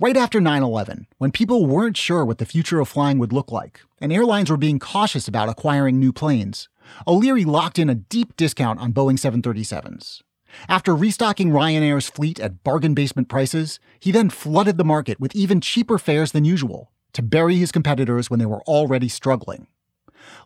Right 0.00 0.16
after 0.16 0.40
9 0.40 0.62
11, 0.62 1.06
when 1.18 1.30
people 1.30 1.66
weren't 1.66 1.98
sure 1.98 2.24
what 2.24 2.38
the 2.38 2.46
future 2.46 2.80
of 2.80 2.88
flying 2.88 3.18
would 3.18 3.30
look 3.30 3.52
like, 3.52 3.82
and 4.00 4.10
airlines 4.10 4.48
were 4.48 4.56
being 4.56 4.78
cautious 4.78 5.28
about 5.28 5.50
acquiring 5.50 6.00
new 6.00 6.14
planes, 6.14 6.70
O'Leary 7.06 7.44
locked 7.44 7.78
in 7.78 7.90
a 7.90 7.94
deep 7.94 8.34
discount 8.36 8.80
on 8.80 8.94
Boeing 8.94 9.18
737s. 9.18 10.22
After 10.66 10.96
restocking 10.96 11.50
Ryanair's 11.50 12.08
fleet 12.08 12.40
at 12.40 12.64
bargain 12.64 12.94
basement 12.94 13.28
prices, 13.28 13.78
he 14.00 14.10
then 14.10 14.30
flooded 14.30 14.78
the 14.78 14.82
market 14.82 15.20
with 15.20 15.36
even 15.36 15.60
cheaper 15.60 15.98
fares 15.98 16.32
than 16.32 16.46
usual 16.46 16.90
to 17.12 17.20
bury 17.20 17.56
his 17.56 17.70
competitors 17.70 18.30
when 18.30 18.38
they 18.38 18.46
were 18.46 18.62
already 18.62 19.10
struggling. 19.10 19.66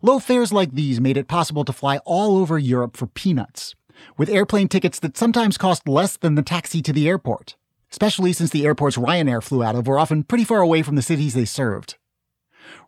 Low 0.00 0.18
fares 0.18 0.52
like 0.52 0.72
these 0.72 1.00
made 1.00 1.16
it 1.16 1.28
possible 1.28 1.64
to 1.64 1.72
fly 1.72 1.98
all 2.04 2.36
over 2.36 2.58
Europe 2.58 2.96
for 2.96 3.06
peanuts, 3.06 3.74
with 4.16 4.28
airplane 4.28 4.68
tickets 4.68 4.98
that 5.00 5.16
sometimes 5.16 5.58
cost 5.58 5.88
less 5.88 6.16
than 6.16 6.34
the 6.34 6.42
taxi 6.42 6.82
to 6.82 6.92
the 6.92 7.08
airport, 7.08 7.56
especially 7.90 8.32
since 8.32 8.50
the 8.50 8.64
airports 8.64 8.96
Ryanair 8.96 9.42
flew 9.42 9.62
out 9.62 9.74
of 9.74 9.86
were 9.86 9.98
often 9.98 10.24
pretty 10.24 10.44
far 10.44 10.60
away 10.60 10.82
from 10.82 10.96
the 10.96 11.02
cities 11.02 11.34
they 11.34 11.44
served. 11.44 11.96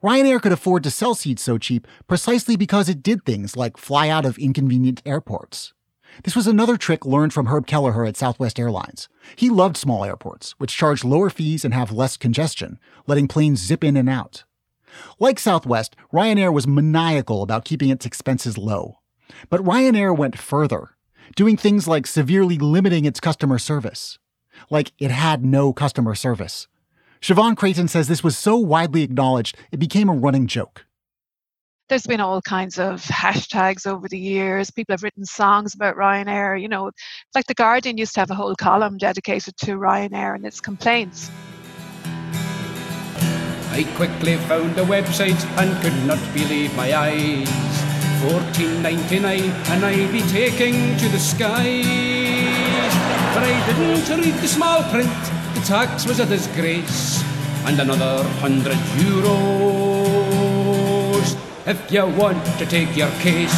Ryanair 0.02 0.40
could 0.40 0.52
afford 0.52 0.82
to 0.84 0.90
sell 0.90 1.14
seats 1.14 1.42
so 1.42 1.58
cheap 1.58 1.86
precisely 2.06 2.56
because 2.56 2.88
it 2.88 3.02
did 3.02 3.24
things 3.24 3.56
like 3.56 3.76
fly 3.76 4.08
out 4.08 4.24
of 4.24 4.38
inconvenient 4.38 5.02
airports. 5.06 5.72
This 6.22 6.36
was 6.36 6.46
another 6.46 6.76
trick 6.76 7.04
learned 7.04 7.32
from 7.32 7.46
Herb 7.46 7.66
Kelleher 7.66 8.04
at 8.04 8.16
Southwest 8.16 8.60
Airlines. 8.60 9.08
He 9.34 9.50
loved 9.50 9.76
small 9.76 10.04
airports, 10.04 10.52
which 10.58 10.76
charge 10.76 11.04
lower 11.04 11.28
fees 11.28 11.64
and 11.64 11.74
have 11.74 11.90
less 11.90 12.16
congestion, 12.16 12.78
letting 13.06 13.26
planes 13.26 13.60
zip 13.60 13.82
in 13.82 13.96
and 13.96 14.08
out. 14.08 14.44
Like 15.18 15.38
Southwest, 15.38 15.96
Ryanair 16.12 16.52
was 16.52 16.66
maniacal 16.66 17.42
about 17.42 17.64
keeping 17.64 17.90
its 17.90 18.06
expenses 18.06 18.58
low. 18.58 18.98
But 19.50 19.62
Ryanair 19.62 20.16
went 20.16 20.38
further, 20.38 20.90
doing 21.36 21.56
things 21.56 21.88
like 21.88 22.06
severely 22.06 22.58
limiting 22.58 23.04
its 23.04 23.20
customer 23.20 23.58
service. 23.58 24.18
Like 24.70 24.92
it 24.98 25.10
had 25.10 25.44
no 25.44 25.72
customer 25.72 26.14
service. 26.14 26.68
Siobhan 27.20 27.56
Creaton 27.56 27.88
says 27.88 28.06
this 28.06 28.22
was 28.22 28.36
so 28.36 28.56
widely 28.56 29.02
acknowledged, 29.02 29.56
it 29.72 29.78
became 29.78 30.08
a 30.08 30.14
running 30.14 30.46
joke. 30.46 30.84
There's 31.88 32.06
been 32.06 32.20
all 32.20 32.40
kinds 32.40 32.78
of 32.78 33.02
hashtags 33.04 33.86
over 33.86 34.08
the 34.08 34.18
years. 34.18 34.70
People 34.70 34.94
have 34.94 35.02
written 35.02 35.24
songs 35.26 35.74
about 35.74 35.96
Ryanair. 35.96 36.60
You 36.60 36.68
know, 36.68 36.90
like 37.34 37.46
The 37.46 37.54
Guardian 37.54 37.98
used 37.98 38.14
to 38.14 38.20
have 38.20 38.30
a 38.30 38.34
whole 38.34 38.54
column 38.54 38.96
dedicated 38.96 39.56
to 39.58 39.72
Ryanair 39.72 40.34
and 40.34 40.46
its 40.46 40.60
complaints. 40.60 41.30
I 43.74 43.82
quickly 43.96 44.36
found 44.46 44.76
the 44.76 44.84
website 44.84 45.42
and 45.58 45.74
could 45.82 46.06
not 46.06 46.20
believe 46.32 46.72
my 46.76 46.94
eyes. 46.94 47.48
14.99 48.22 49.50
and 49.70 49.84
I'd 49.84 50.12
be 50.12 50.22
taking 50.30 50.96
to 50.96 51.08
the 51.08 51.18
skies. 51.18 51.84
But 53.34 53.42
I 53.42 53.66
didn't 53.66 54.08
read 54.22 54.34
the 54.40 54.46
small 54.46 54.82
print, 54.90 55.10
the 55.54 55.60
tax 55.66 56.06
was 56.06 56.20
a 56.20 56.26
disgrace. 56.26 57.20
And 57.66 57.80
another 57.80 58.22
hundred 58.38 58.78
euros 59.02 59.74
if 61.66 61.90
you 61.90 62.06
want 62.06 62.44
to 62.58 62.66
take 62.66 62.96
your 62.96 63.10
case. 63.18 63.50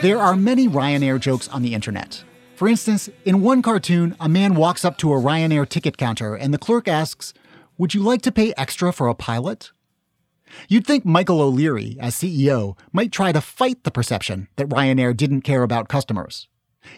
There 0.00 0.18
are 0.18 0.36
many 0.36 0.68
Ryanair 0.68 1.18
jokes 1.18 1.48
on 1.48 1.62
the 1.62 1.74
internet. 1.74 2.24
For 2.60 2.68
instance, 2.68 3.08
in 3.24 3.40
one 3.40 3.62
cartoon, 3.62 4.14
a 4.20 4.28
man 4.28 4.54
walks 4.54 4.84
up 4.84 4.98
to 4.98 5.14
a 5.14 5.18
Ryanair 5.18 5.66
ticket 5.66 5.96
counter 5.96 6.34
and 6.34 6.52
the 6.52 6.58
clerk 6.58 6.88
asks, 6.88 7.32
Would 7.78 7.94
you 7.94 8.02
like 8.02 8.20
to 8.20 8.30
pay 8.30 8.52
extra 8.54 8.92
for 8.92 9.08
a 9.08 9.14
pilot? 9.14 9.72
You'd 10.68 10.86
think 10.86 11.06
Michael 11.06 11.40
O'Leary, 11.40 11.96
as 11.98 12.16
CEO, 12.16 12.76
might 12.92 13.12
try 13.12 13.32
to 13.32 13.40
fight 13.40 13.84
the 13.84 13.90
perception 13.90 14.48
that 14.56 14.68
Ryanair 14.68 15.16
didn't 15.16 15.40
care 15.40 15.62
about 15.62 15.88
customers. 15.88 16.48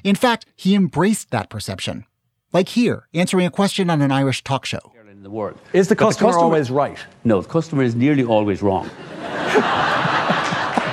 In 0.02 0.16
fact, 0.16 0.46
he 0.56 0.74
embraced 0.74 1.30
that 1.30 1.48
perception. 1.48 2.06
Like 2.52 2.70
here, 2.70 3.06
answering 3.14 3.46
a 3.46 3.50
question 3.52 3.88
on 3.88 4.02
an 4.02 4.10
Irish 4.10 4.42
talk 4.42 4.66
show. 4.66 4.92
In 5.08 5.22
the 5.22 5.30
world. 5.30 5.60
Is 5.72 5.86
the 5.86 5.94
customer, 5.94 6.26
the 6.26 6.32
customer 6.32 6.44
always 6.44 6.72
right? 6.72 6.98
No, 7.22 7.40
the 7.40 7.48
customer 7.48 7.84
is 7.84 7.94
nearly 7.94 8.24
always 8.24 8.62
wrong. 8.62 8.90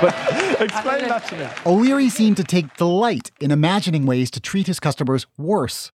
but 0.00 0.39
explain 0.64 1.08
that 1.08 1.26
to 1.28 1.36
me. 1.36 1.48
O'Leary 1.66 2.08
seemed 2.08 2.36
to 2.36 2.44
take 2.44 2.76
delight 2.76 3.30
in 3.40 3.50
imagining 3.50 4.06
ways 4.06 4.30
to 4.32 4.40
treat 4.40 4.66
his 4.66 4.80
customers 4.80 5.26
worse. 5.38 5.90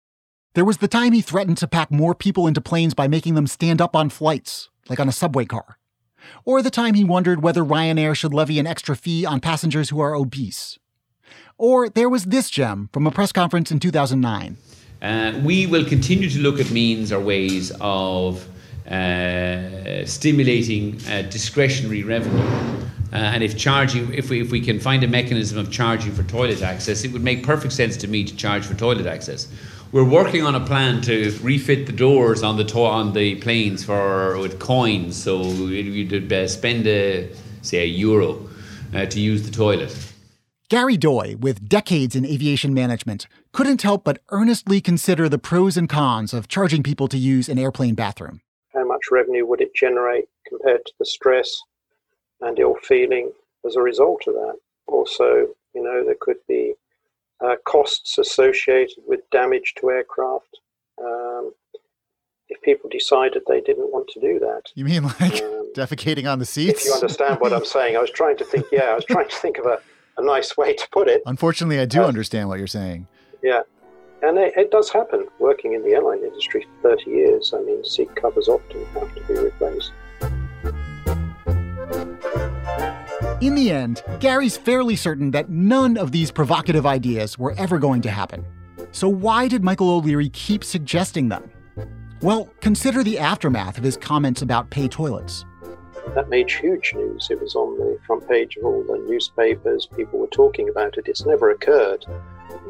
There 0.55 0.65
was 0.65 0.77
the 0.77 0.87
time 0.87 1.13
he 1.13 1.21
threatened 1.21 1.57
to 1.57 1.67
pack 1.67 1.91
more 1.91 2.13
people 2.13 2.47
into 2.47 2.61
planes 2.61 2.93
by 2.93 3.07
making 3.07 3.35
them 3.35 3.47
stand 3.47 3.81
up 3.81 3.95
on 3.95 4.09
flights, 4.09 4.69
like 4.87 4.99
on 4.99 5.09
a 5.09 5.11
subway 5.11 5.45
car. 5.45 5.77
Or 6.45 6.61
the 6.61 6.69
time 6.69 6.93
he 6.93 7.03
wondered 7.03 7.41
whether 7.41 7.63
Ryanair 7.63 8.15
should 8.15 8.33
levy 8.33 8.59
an 8.59 8.67
extra 8.67 8.95
fee 8.95 9.25
on 9.25 9.39
passengers 9.39 9.89
who 9.89 9.99
are 9.99 10.15
obese. 10.15 10.77
Or 11.57 11.89
there 11.89 12.09
was 12.09 12.25
this 12.25 12.49
gem 12.49 12.89
from 12.93 13.07
a 13.07 13.11
press 13.11 13.31
conference 13.31 13.71
in 13.71 13.79
2009. 13.79 14.57
Uh, 15.01 15.39
we 15.43 15.65
will 15.65 15.85
continue 15.85 16.29
to 16.29 16.39
look 16.39 16.59
at 16.59 16.71
means 16.71 17.11
or 17.11 17.19
ways 17.19 17.71
of 17.81 18.47
uh, 18.89 20.05
stimulating 20.05 20.99
uh, 21.09 21.23
discretionary 21.23 22.03
revenue. 22.03 22.83
Uh, 23.13 23.17
and 23.17 23.43
if 23.43 23.55
charging, 23.55 24.11
if 24.11 24.31
we, 24.31 24.41
if 24.41 24.49
we 24.49 24.59
can 24.59 24.79
find 24.79 25.03
a 25.03 25.07
mechanism 25.07 25.59
of 25.59 25.71
charging 25.71 26.11
for 26.11 26.23
toilet 26.23 26.63
access, 26.63 27.03
it 27.03 27.11
would 27.11 27.21
make 27.21 27.43
perfect 27.43 27.71
sense 27.71 27.95
to 27.95 28.07
me 28.07 28.23
to 28.23 28.35
charge 28.35 28.65
for 28.65 28.73
toilet 28.73 29.05
access. 29.05 29.47
We're 29.91 30.03
working 30.03 30.43
on 30.43 30.55
a 30.55 30.59
plan 30.59 31.01
to 31.01 31.31
refit 31.43 31.85
the 31.85 31.91
doors 31.91 32.41
on 32.41 32.57
the 32.57 32.63
to- 32.63 32.79
on 32.79 33.13
the 33.13 33.35
planes 33.35 33.83
for 33.83 34.35
with 34.39 34.57
coins, 34.57 35.15
so 35.15 35.43
you'd 35.43 36.33
uh, 36.33 36.47
spend 36.47 36.87
a, 36.87 37.29
say 37.61 37.83
a 37.83 37.85
euro 37.85 38.49
uh, 38.95 39.05
to 39.05 39.19
use 39.19 39.43
the 39.43 39.51
toilet. 39.51 39.95
Gary 40.69 40.97
Doy, 40.97 41.35
with 41.39 41.69
decades 41.69 42.15
in 42.15 42.25
aviation 42.25 42.73
management, 42.73 43.27
couldn't 43.51 43.83
help 43.83 44.03
but 44.03 44.17
earnestly 44.29 44.81
consider 44.81 45.29
the 45.29 45.37
pros 45.37 45.77
and 45.77 45.87
cons 45.87 46.33
of 46.33 46.47
charging 46.47 46.81
people 46.81 47.07
to 47.09 47.17
use 47.19 47.47
an 47.47 47.59
airplane 47.59 47.93
bathroom. 47.93 48.41
How 48.73 48.83
much 48.87 49.01
revenue 49.11 49.45
would 49.45 49.61
it 49.61 49.75
generate 49.75 50.25
compared 50.47 50.83
to 50.83 50.93
the 50.97 51.05
stress 51.05 51.55
and 52.43 52.59
ill 52.59 52.75
feeling 52.81 53.31
as 53.65 53.75
a 53.75 53.81
result 53.81 54.23
of 54.27 54.33
that? 54.33 54.55
Also, 54.87 55.47
you 55.73 55.81
know, 55.81 56.03
there 56.03 56.17
could 56.19 56.37
be 56.47 56.73
uh, 57.43 57.55
costs 57.65 58.17
associated 58.17 59.03
with 59.07 59.21
damage 59.31 59.73
to 59.79 59.89
aircraft. 59.89 60.59
Um, 61.01 61.53
if 62.49 62.61
people 62.61 62.89
decided 62.89 63.41
they 63.47 63.61
didn't 63.61 63.91
want 63.91 64.07
to 64.09 64.19
do 64.19 64.39
that, 64.39 64.63
you 64.75 64.85
mean 64.85 65.03
like 65.03 65.41
um, 65.41 65.71
defecating 65.75 66.31
on 66.31 66.39
the 66.39 66.45
seats. 66.45 66.81
If 66.81 66.87
you 66.87 66.93
understand 66.93 67.39
what 67.39 67.53
I'm 67.53 67.65
saying, 67.65 67.95
I 67.95 67.99
was 67.99 68.11
trying 68.11 68.37
to 68.37 68.43
think. 68.43 68.65
Yeah, 68.71 68.83
I 68.83 68.95
was 68.95 69.05
trying 69.05 69.29
to 69.29 69.35
think 69.35 69.57
of 69.57 69.65
a, 69.65 69.79
a 70.17 70.23
nice 70.23 70.55
way 70.55 70.73
to 70.73 70.87
put 70.91 71.07
it. 71.07 71.23
Unfortunately, 71.25 71.79
I 71.79 71.85
do 71.85 72.03
uh, 72.03 72.07
understand 72.07 72.49
what 72.49 72.59
you're 72.59 72.67
saying. 72.67 73.07
Yeah, 73.41 73.61
and 74.21 74.37
it, 74.37 74.53
it, 74.55 74.71
does 74.71 74.89
happen. 74.89 75.27
Working 75.39 75.73
in 75.73 75.83
the 75.83 75.89
airline 75.89 76.23
industry 76.23 76.65
for 76.81 76.95
30 76.95 77.09
years, 77.09 77.53
I 77.53 77.61
mean, 77.61 77.83
seat 77.83 78.15
covers 78.15 78.47
often 78.47 78.85
have 78.93 79.13
to 79.15 79.21
be 79.27 79.33
replaced. 79.33 79.91
In 83.43 83.55
the 83.55 83.71
end, 83.71 84.03
Gary's 84.21 84.55
fairly 84.55 84.95
certain 84.95 85.29
that 85.31 85.49
none 85.49 85.97
of 85.97 86.13
these 86.13 86.31
provocative 86.31 86.85
ideas 86.85 87.37
were 87.37 87.53
ever 87.57 87.77
going 87.77 88.01
to 88.03 88.09
happen. 88.09 88.45
So, 88.93 89.09
why 89.09 89.49
did 89.49 89.65
Michael 89.65 89.89
O'Leary 89.89 90.29
keep 90.29 90.63
suggesting 90.63 91.27
them? 91.27 91.51
Well, 92.21 92.49
consider 92.61 93.03
the 93.03 93.19
aftermath 93.19 93.77
of 93.77 93.83
his 93.83 93.97
comments 93.97 94.43
about 94.43 94.69
pay 94.69 94.87
toilets. 94.87 95.43
That 96.15 96.29
made 96.29 96.49
huge 96.49 96.93
news. 96.95 97.27
It 97.29 97.41
was 97.41 97.53
on 97.53 97.77
the 97.77 97.99
front 98.07 98.29
page 98.29 98.55
of 98.55 98.63
all 98.63 98.81
the 98.81 99.05
newspapers. 99.09 99.87
People 99.87 100.19
were 100.19 100.27
talking 100.27 100.69
about 100.69 100.97
it. 100.97 101.09
It's 101.09 101.25
never 101.25 101.51
occurred. 101.51 102.05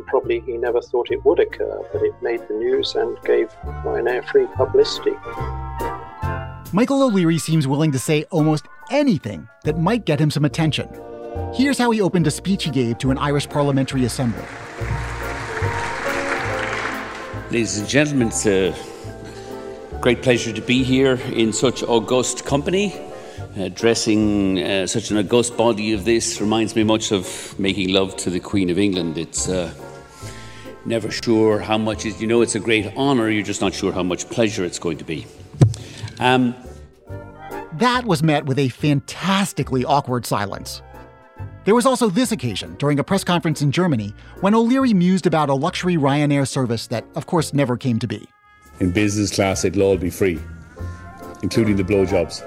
Probably 0.07 0.39
he 0.39 0.57
never 0.57 0.81
thought 0.81 1.11
it 1.11 1.23
would 1.23 1.39
occur, 1.39 1.87
but 1.93 2.01
it 2.01 2.15
made 2.23 2.47
the 2.47 2.55
news 2.55 2.95
and 2.95 3.15
gave 3.25 3.49
Ryanair 3.85 4.27
free 4.27 4.47
publicity. 4.55 5.13
Michael 6.75 7.03
O'Leary 7.03 7.37
seems 7.37 7.67
willing 7.67 7.91
to 7.91 7.99
say 7.99 8.23
almost 8.31 8.65
anything 8.89 9.47
that 9.63 9.77
might 9.77 10.05
get 10.05 10.19
him 10.19 10.31
some 10.31 10.43
attention. 10.43 10.89
Here's 11.53 11.77
how 11.77 11.91
he 11.91 12.01
opened 12.01 12.25
a 12.25 12.31
speech 12.31 12.63
he 12.63 12.71
gave 12.71 12.97
to 12.97 13.11
an 13.11 13.19
Irish 13.19 13.47
parliamentary 13.47 14.05
assembly. 14.05 14.43
Ladies 17.51 17.77
and 17.77 17.87
gentlemen, 17.87 18.29
it's 18.29 18.47
a 18.47 18.73
great 20.01 20.23
pleasure 20.23 20.51
to 20.51 20.61
be 20.61 20.81
here 20.81 21.19
in 21.31 21.53
such 21.53 21.83
august 21.83 22.43
company. 22.43 22.99
Addressing 23.55 24.63
uh, 24.63 24.87
such 24.87 25.11
an 25.11 25.19
august 25.19 25.55
body 25.55 25.93
of 25.93 26.05
this 26.05 26.41
reminds 26.41 26.75
me 26.75 26.83
much 26.83 27.11
of 27.11 27.53
making 27.59 27.89
love 27.93 28.17
to 28.17 28.31
the 28.31 28.39
Queen 28.39 28.71
of 28.71 28.79
England. 28.79 29.19
It's 29.19 29.47
uh, 29.47 29.71
never 30.85 31.11
sure 31.11 31.59
how 31.59 31.77
much 31.77 32.03
you 32.03 32.25
know, 32.25 32.41
it's 32.41 32.55
a 32.55 32.59
great 32.59 32.97
honour, 32.97 33.29
you're 33.29 33.43
just 33.43 33.61
not 33.61 33.75
sure 33.75 33.91
how 33.91 34.01
much 34.01 34.27
pleasure 34.27 34.65
it's 34.65 34.79
going 34.79 34.97
to 34.97 35.03
be. 35.03 35.27
Um, 36.23 36.55
that 37.73 38.05
was 38.05 38.23
met 38.23 38.45
with 38.45 38.57
a 38.57 38.69
fantastically 38.69 39.83
awkward 39.83 40.25
silence. 40.25 40.81
There 41.65 41.75
was 41.75 41.85
also 41.85 42.09
this 42.09 42.31
occasion 42.31 42.75
during 42.75 42.97
a 42.97 43.03
press 43.03 43.25
conference 43.25 43.61
in 43.61 43.71
Germany 43.71 44.13
when 44.39 44.55
O'Leary 44.55 44.93
mused 44.93 45.27
about 45.27 45.49
a 45.49 45.53
luxury 45.53 45.97
Ryanair 45.97 46.47
service 46.47 46.87
that, 46.87 47.03
of 47.15 47.25
course, 47.25 47.53
never 47.53 47.75
came 47.75 47.99
to 47.99 48.07
be. 48.07 48.25
In 48.79 48.91
business 48.91 49.35
class, 49.35 49.65
it'll 49.65 49.83
all 49.83 49.97
be 49.97 50.09
free, 50.09 50.39
including 51.41 51.75
the 51.75 51.83
blowjobs. 51.83 52.41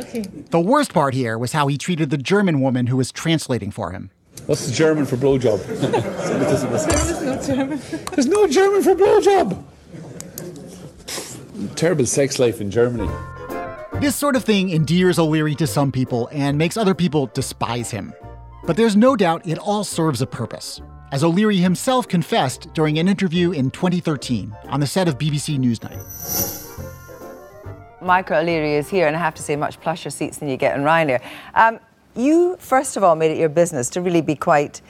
Okay. 0.00 0.22
The 0.50 0.60
worst 0.60 0.92
part 0.92 1.14
here 1.14 1.38
was 1.38 1.52
how 1.52 1.68
he 1.68 1.78
treated 1.78 2.10
the 2.10 2.18
German 2.18 2.60
woman 2.60 2.88
who 2.88 2.96
was 2.96 3.12
translating 3.12 3.70
for 3.70 3.92
him. 3.92 4.10
What's 4.46 4.66
the 4.66 4.72
German 4.72 5.06
for 5.06 5.16
blowjob? 5.16 5.64
There's 5.66 7.22
no 7.22 7.42
German. 7.54 7.80
There's 8.12 8.26
no 8.26 8.48
German 8.48 8.82
for 8.82 8.94
blowjob. 8.96 9.64
Terrible 11.74 12.06
sex 12.06 12.38
life 12.38 12.60
in 12.60 12.70
Germany. 12.70 13.10
This 14.00 14.14
sort 14.14 14.36
of 14.36 14.44
thing 14.44 14.70
endears 14.70 15.18
O'Leary 15.18 15.54
to 15.56 15.66
some 15.66 15.90
people 15.90 16.28
and 16.30 16.56
makes 16.56 16.76
other 16.76 16.94
people 16.94 17.26
despise 17.34 17.90
him. 17.90 18.12
But 18.64 18.76
there's 18.76 18.96
no 18.96 19.16
doubt 19.16 19.46
it 19.46 19.58
all 19.58 19.82
serves 19.82 20.22
a 20.22 20.26
purpose, 20.26 20.80
as 21.10 21.24
O'Leary 21.24 21.56
himself 21.56 22.06
confessed 22.06 22.72
during 22.74 22.98
an 22.98 23.08
interview 23.08 23.50
in 23.50 23.70
2013 23.70 24.54
on 24.66 24.80
the 24.80 24.86
set 24.86 25.08
of 25.08 25.18
BBC 25.18 25.58
Newsnight. 25.58 26.00
Michael 28.00 28.36
O'Leary 28.36 28.74
is 28.74 28.88
here, 28.88 29.06
and 29.06 29.16
I 29.16 29.18
have 29.18 29.34
to 29.34 29.42
say, 29.42 29.56
much 29.56 29.80
plusher 29.80 30.10
seats 30.10 30.38
than 30.38 30.48
you 30.48 30.56
get 30.56 30.76
in 30.76 30.84
Ryanair. 30.84 31.22
Um, 31.54 31.80
you, 32.14 32.56
first 32.60 32.96
of 32.96 33.02
all, 33.02 33.16
made 33.16 33.32
it 33.32 33.38
your 33.38 33.48
business 33.48 33.90
to 33.90 34.00
really 34.00 34.20
be 34.20 34.36
quite 34.36 34.80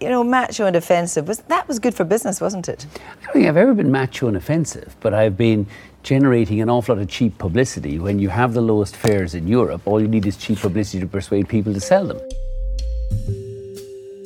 you 0.00 0.08
know, 0.08 0.24
macho 0.24 0.66
and 0.66 0.76
offensive. 0.76 1.28
Was, 1.28 1.38
that 1.42 1.66
was 1.68 1.78
good 1.78 1.94
for 1.94 2.04
business, 2.04 2.40
wasn't 2.40 2.68
it? 2.68 2.86
I 2.94 3.24
don't 3.24 3.32
think 3.32 3.46
I've 3.46 3.56
ever 3.56 3.74
been 3.74 3.90
macho 3.90 4.28
and 4.28 4.36
offensive, 4.36 4.96
but 5.00 5.14
I've 5.14 5.36
been 5.36 5.66
generating 6.08 6.62
an 6.62 6.70
awful 6.70 6.94
lot 6.94 7.02
of 7.02 7.08
cheap 7.10 7.36
publicity. 7.36 7.98
When 7.98 8.18
you 8.18 8.30
have 8.30 8.54
the 8.54 8.62
lowest 8.62 8.96
fares 8.96 9.34
in 9.34 9.46
Europe, 9.46 9.82
all 9.84 10.00
you 10.00 10.08
need 10.08 10.24
is 10.24 10.38
cheap 10.38 10.58
publicity 10.58 11.00
to 11.00 11.06
persuade 11.06 11.50
people 11.50 11.74
to 11.74 11.80
sell 11.80 12.06
them. 12.06 12.18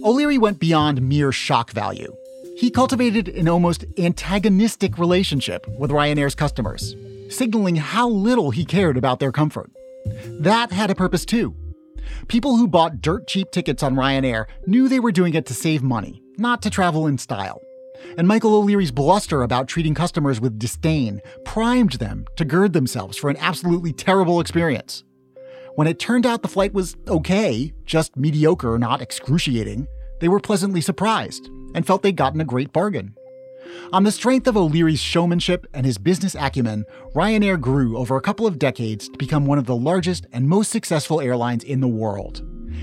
O'Leary 0.05 0.39
went 0.39 0.61
beyond 0.61 1.03
mere 1.03 1.33
shock 1.33 1.73
value. 1.73 2.15
He 2.57 2.71
cultivated 2.71 3.27
an 3.31 3.49
almost 3.49 3.85
antagonistic 3.99 4.97
relationship 4.97 5.67
with 5.77 5.91
Ryanair's 5.91 6.37
customers, 6.37 6.95
signaling 7.29 7.75
how 7.75 8.09
little 8.09 8.53
he 8.53 8.65
cared 8.65 8.97
about 8.97 9.19
their 9.19 9.33
comfort. 9.33 9.73
That 10.39 10.71
had 10.71 10.91
a 10.91 10.95
purpose 10.95 11.25
too. 11.25 11.57
People 12.29 12.59
who 12.59 12.69
bought 12.69 13.01
dirt 13.01 13.27
cheap 13.27 13.51
tickets 13.51 13.83
on 13.83 13.97
Ryanair 13.97 14.47
knew 14.69 14.89
they 14.89 15.01
were 15.01 15.11
doing 15.11 15.35
it 15.35 15.47
to 15.47 15.55
save 15.55 15.83
money, 15.83 16.23
not 16.39 16.63
to 16.63 16.71
travel 16.71 17.09
in 17.09 17.19
style 17.19 17.61
and 18.17 18.29
Michael 18.29 18.55
O'Leary's 18.55 18.91
bluster 18.91 19.43
about 19.43 19.69
treating 19.69 19.95
customers 19.95 20.41
with 20.41 20.59
disdain 20.59 21.21
primed 21.45 21.93
them 21.95 22.27
to 22.37 22.45
gird 22.45 22.73
themselves 22.73 23.17
for 23.17 23.31
an 23.31 23.37
absolutely 23.39 23.93
terrible 23.93 24.41
experience. 24.41 25.05
When 25.75 25.87
it 25.87 25.99
turned 25.99 26.27
out 26.27 26.43
the 26.43 26.49
flight 26.49 26.75
was 26.75 26.97
okay, 27.09 27.73
just 27.87 28.17
mediocre, 28.17 28.79
not 28.79 29.01
excruciating, 29.01 29.87
they 30.21 30.29
were 30.29 30.41
pleasantly 30.41 30.81
surprised 30.81 31.49
and 31.75 31.87
felt 31.87 32.03
they'd 32.03 32.17
gotten 32.17 32.41
a 32.41 32.45
great 32.45 32.73
bargain. 32.73 33.15
On 33.93 34.05
the 34.05 34.13
strength 34.13 34.47
of 34.47 34.57
O'Leary's 34.57 35.01
showmanship 35.01 35.67
and 35.73 35.87
his 35.87 35.99
business 35.99 36.35
acumen, 36.35 36.85
Ryanair 37.15 37.61
grew 37.61 37.97
over 37.97 38.17
a 38.17 38.21
couple 38.21 38.47
of 38.47 38.59
decades 38.59 39.09
to 39.09 39.19
become 39.19 39.47
one 39.47 39.59
of 39.59 39.67
the 39.67 39.77
largest 39.77 40.27
and 40.33 40.49
most 40.49 40.71
successful 40.71 41.21
airlines 41.21 41.65
in 41.65 41.81
the 41.81 41.89
world. 41.89 42.43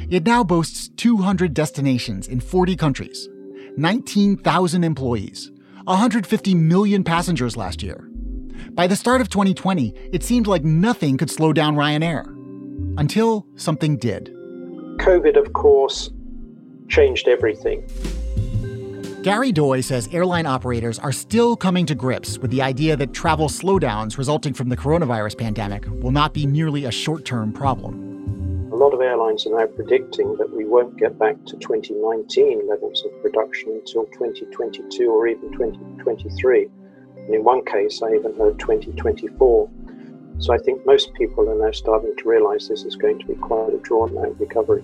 It 0.10 0.26
now 0.26 0.44
boasts 0.44 0.90
200 0.98 1.54
destinations 1.54 2.28
in 2.28 2.40
40 2.40 2.76
countries, 2.76 3.30
19,000 3.78 4.84
employees, 4.84 5.52
150 5.86 6.56
million 6.56 7.04
passengers 7.04 7.58
last 7.58 7.82
year. 7.82 8.10
By 8.72 8.88
the 8.88 8.96
start 8.96 9.22
of 9.22 9.30
2020, 9.30 9.94
it 10.12 10.24
seemed 10.24 10.48
like 10.48 10.64
nothing 10.64 11.18
could 11.18 11.30
slow 11.30 11.54
down 11.54 11.76
Ryanair. 11.76 12.36
Until 12.98 13.46
something 13.56 13.98
did. 13.98 14.34
COVID, 15.00 15.38
of 15.38 15.54
course, 15.54 16.10
changed 16.90 17.28
everything. 17.28 17.86
Gary 19.24 19.52
Doy 19.52 19.82
says 19.82 20.08
airline 20.14 20.46
operators 20.46 20.98
are 20.98 21.12
still 21.12 21.56
coming 21.56 21.86
to 21.86 21.96
grips 21.96 22.38
with 22.38 22.52
the 22.52 22.62
idea 22.62 22.96
that 22.96 23.14
travel 23.14 23.50
slowdowns 23.50 24.18
resulting 24.18 24.54
from 24.54 24.70
the 24.70 24.78
coronavirus 24.78 25.38
pandemic 25.38 25.86
will 26.02 26.12
not 26.12 26.34
be 26.34 26.46
merely 26.46 26.86
a 26.86 26.92
short 26.92 27.26
term 27.26 27.52
problem 27.52 28.09
airlines 29.30 29.46
are 29.46 29.60
now 29.60 29.68
predicting 29.68 30.36
that 30.38 30.52
we 30.52 30.66
won't 30.66 30.98
get 30.98 31.20
back 31.20 31.36
to 31.46 31.56
2019 31.58 32.68
levels 32.68 33.06
of 33.06 33.22
production 33.22 33.70
until 33.74 34.06
2022 34.06 35.08
or 35.08 35.28
even 35.28 35.52
2023. 35.52 36.68
And 37.18 37.36
in 37.36 37.44
one 37.44 37.64
case, 37.64 38.02
I 38.02 38.16
even 38.16 38.36
heard 38.36 38.60
2024. 38.60 39.70
So 40.40 40.54
I 40.54 40.58
think 40.58 40.84
most 40.86 41.14
people 41.14 41.48
are 41.48 41.64
now 41.64 41.72
starting 41.72 42.16
to 42.18 42.28
realize 42.28 42.68
this 42.68 42.84
is 42.84 42.96
going 42.96 43.20
to 43.20 43.26
be 43.26 43.36
quite 43.36 43.74
a 43.74 43.78
drawn 43.78 44.18
out 44.18 44.40
recovery. 44.40 44.84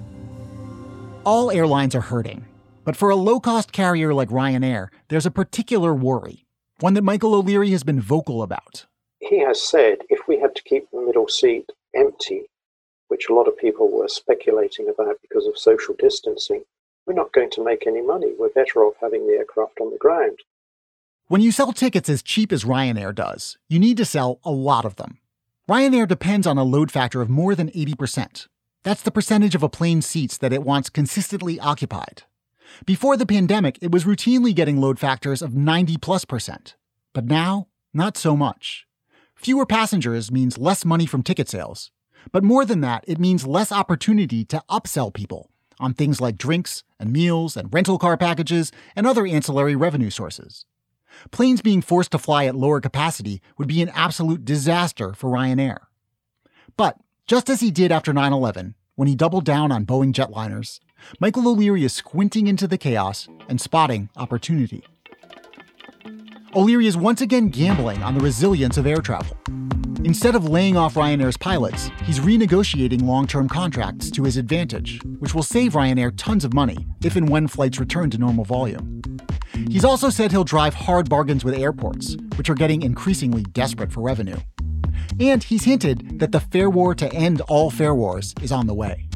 All 1.25 1.49
airlines 1.49 1.95
are 1.95 2.01
hurting. 2.01 2.45
But 2.83 2.95
for 2.95 3.09
a 3.09 3.15
low 3.15 3.39
cost 3.39 3.71
carrier 3.71 4.13
like 4.13 4.29
Ryanair, 4.29 4.89
there's 5.07 5.25
a 5.25 5.31
particular 5.31 5.91
worry, 5.95 6.45
one 6.81 6.93
that 6.93 7.03
Michael 7.03 7.33
O'Leary 7.33 7.71
has 7.71 7.83
been 7.83 7.99
vocal 7.99 8.43
about. 8.43 8.85
He 9.19 9.39
has 9.39 9.67
said 9.67 9.99
if 10.09 10.27
we 10.27 10.39
had 10.39 10.53
to 10.53 10.63
keep 10.63 10.91
the 10.91 11.01
middle 11.01 11.27
seat 11.27 11.71
empty, 11.95 12.43
which 13.15 13.29
a 13.29 13.33
lot 13.33 13.47
of 13.47 13.57
people 13.57 13.89
were 13.89 14.09
speculating 14.09 14.89
about 14.89 15.15
because 15.21 15.47
of 15.47 15.57
social 15.57 15.95
distancing, 15.97 16.65
we're 17.05 17.13
not 17.13 17.31
going 17.31 17.49
to 17.49 17.63
make 17.63 17.87
any 17.87 18.01
money. 18.01 18.33
We're 18.37 18.49
better 18.49 18.83
off 18.83 18.95
having 18.99 19.25
the 19.25 19.35
aircraft 19.35 19.79
on 19.79 19.89
the 19.89 19.97
ground. 19.97 20.39
When 21.27 21.39
you 21.39 21.53
sell 21.53 21.71
tickets 21.71 22.09
as 22.09 22.21
cheap 22.21 22.51
as 22.51 22.65
Ryanair 22.65 23.15
does, 23.15 23.57
you 23.69 23.79
need 23.79 23.95
to 23.95 24.03
sell 24.03 24.41
a 24.43 24.51
lot 24.51 24.83
of 24.83 24.97
them. 24.97 25.19
Ryanair 25.69 26.09
depends 26.09 26.45
on 26.45 26.57
a 26.57 26.65
load 26.65 26.91
factor 26.91 27.21
of 27.21 27.29
more 27.29 27.55
than 27.55 27.69
80%. 27.69 28.47
That's 28.83 29.01
the 29.01 29.11
percentage 29.11 29.55
of 29.55 29.63
a 29.63 29.69
plane's 29.69 30.05
seats 30.05 30.37
that 30.39 30.51
it 30.51 30.63
wants 30.63 30.89
consistently 30.89 31.57
occupied. 31.57 32.23
Before 32.85 33.15
the 33.15 33.25
pandemic, 33.25 33.79
it 33.81 33.93
was 33.93 34.03
routinely 34.03 34.53
getting 34.53 34.81
load 34.81 34.99
factors 34.99 35.41
of 35.41 35.55
90 35.55 35.95
plus 35.99 36.25
percent. 36.25 36.75
But 37.13 37.23
now, 37.23 37.67
not 37.93 38.17
so 38.17 38.35
much. 38.35 38.85
Fewer 39.35 39.65
passengers 39.65 40.33
means 40.33 40.57
less 40.57 40.83
money 40.83 41.05
from 41.05 41.23
ticket 41.23 41.47
sales, 41.47 41.91
but 42.31 42.43
more 42.43 42.65
than 42.65 42.81
that, 42.81 43.03
it 43.07 43.19
means 43.19 43.47
less 43.47 43.71
opportunity 43.71 44.45
to 44.45 44.63
upsell 44.69 45.13
people 45.13 45.49
on 45.79 45.93
things 45.93 46.21
like 46.21 46.37
drinks 46.37 46.83
and 46.99 47.11
meals 47.11 47.57
and 47.57 47.73
rental 47.73 47.97
car 47.97 48.17
packages 48.17 48.71
and 48.95 49.05
other 49.05 49.25
ancillary 49.25 49.75
revenue 49.75 50.09
sources. 50.09 50.65
Planes 51.31 51.61
being 51.61 51.81
forced 51.81 52.11
to 52.11 52.17
fly 52.17 52.45
at 52.45 52.55
lower 52.55 52.81
capacity 52.81 53.41
would 53.57 53.67
be 53.67 53.81
an 53.81 53.89
absolute 53.89 54.45
disaster 54.45 55.13
for 55.13 55.29
Ryanair. 55.29 55.77
But 56.77 56.97
just 57.25 57.49
as 57.49 57.61
he 57.61 57.71
did 57.71 57.91
after 57.91 58.13
9 58.13 58.33
11, 58.33 58.75
when 58.95 59.07
he 59.07 59.15
doubled 59.15 59.45
down 59.45 59.71
on 59.71 59.85
Boeing 59.85 60.13
jetliners, 60.13 60.79
Michael 61.19 61.47
O'Leary 61.47 61.83
is 61.83 61.93
squinting 61.93 62.47
into 62.47 62.67
the 62.67 62.77
chaos 62.77 63.27
and 63.49 63.59
spotting 63.59 64.09
opportunity. 64.15 64.83
O'Leary 66.55 66.87
is 66.87 66.95
once 66.95 67.21
again 67.21 67.49
gambling 67.49 68.01
on 68.01 68.15
the 68.17 68.23
resilience 68.23 68.77
of 68.77 68.87
air 68.87 69.01
travel. 69.01 69.35
Instead 70.05 70.35
of 70.35 70.47
laying 70.47 70.77
off 70.77 70.93
Ryanair's 70.93 71.35
pilots, 71.35 71.89
he's 72.03 72.19
renegotiating 72.19 73.01
long 73.01 73.25
term 73.25 73.49
contracts 73.49 74.11
to 74.11 74.23
his 74.23 74.37
advantage, 74.37 75.01
which 75.17 75.33
will 75.33 75.41
save 75.41 75.73
Ryanair 75.73 76.13
tons 76.15 76.45
of 76.45 76.53
money 76.53 76.77
if 77.03 77.15
and 77.15 77.27
when 77.27 77.47
flights 77.47 77.79
return 77.79 78.11
to 78.11 78.19
normal 78.19 78.45
volume. 78.45 79.01
He's 79.67 79.83
also 79.83 80.11
said 80.11 80.31
he'll 80.31 80.43
drive 80.43 80.75
hard 80.75 81.09
bargains 81.09 81.43
with 81.43 81.55
airports, 81.55 82.17
which 82.35 82.51
are 82.51 82.55
getting 82.55 82.83
increasingly 82.83 83.41
desperate 83.41 83.91
for 83.91 84.01
revenue. 84.01 84.37
And 85.19 85.43
he's 85.43 85.63
hinted 85.63 86.19
that 86.19 86.31
the 86.31 86.39
fare 86.39 86.69
war 86.69 86.93
to 86.93 87.11
end 87.11 87.41
all 87.41 87.71
fare 87.71 87.95
wars 87.95 88.35
is 88.43 88.51
on 88.51 88.67
the 88.67 88.75
way. 88.75 89.07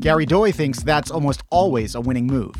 Gary 0.00 0.26
Doy 0.26 0.50
thinks 0.50 0.82
that's 0.82 1.12
almost 1.12 1.44
always 1.50 1.94
a 1.94 2.00
winning 2.00 2.26
move. 2.26 2.56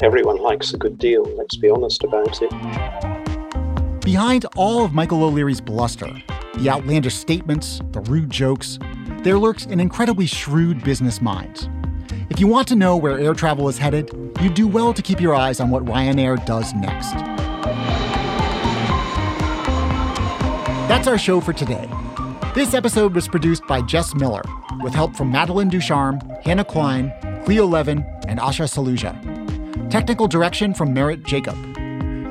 Everyone 0.00 0.38
likes 0.38 0.72
a 0.72 0.78
good 0.78 0.96
deal, 0.96 1.24
let's 1.36 1.56
be 1.58 1.68
honest 1.68 2.02
about 2.02 2.40
it. 2.40 4.00
Behind 4.00 4.46
all 4.56 4.86
of 4.86 4.94
Michael 4.94 5.22
O'Leary's 5.22 5.60
bluster, 5.60 6.10
the 6.58 6.68
outlandish 6.68 7.14
statements, 7.14 7.80
the 7.92 8.00
rude 8.00 8.30
jokes, 8.30 8.78
there 9.22 9.38
lurks 9.38 9.64
an 9.66 9.78
incredibly 9.78 10.26
shrewd 10.26 10.82
business 10.82 11.20
mind. 11.20 11.70
If 12.30 12.40
you 12.40 12.48
want 12.48 12.66
to 12.68 12.76
know 12.76 12.96
where 12.96 13.18
air 13.18 13.32
travel 13.32 13.68
is 13.68 13.78
headed, 13.78 14.10
you 14.40 14.50
do 14.50 14.66
well 14.66 14.92
to 14.92 15.00
keep 15.00 15.20
your 15.20 15.34
eyes 15.34 15.60
on 15.60 15.70
what 15.70 15.84
Ryanair 15.84 16.44
does 16.44 16.74
next. 16.74 17.12
That's 20.88 21.06
our 21.06 21.18
show 21.18 21.40
for 21.40 21.52
today. 21.52 21.88
This 22.54 22.74
episode 22.74 23.14
was 23.14 23.28
produced 23.28 23.64
by 23.68 23.80
Jess 23.82 24.14
Miller, 24.14 24.42
with 24.82 24.94
help 24.94 25.14
from 25.14 25.30
Madeline 25.30 25.68
Ducharme, 25.68 26.20
Hannah 26.42 26.64
Klein, 26.64 27.12
Cleo 27.44 27.66
Levin, 27.66 28.04
and 28.26 28.40
Asha 28.40 28.66
Saluja. 28.66 29.14
Technical 29.90 30.26
direction 30.26 30.74
from 30.74 30.92
Merritt 30.92 31.22
Jacob. 31.22 31.56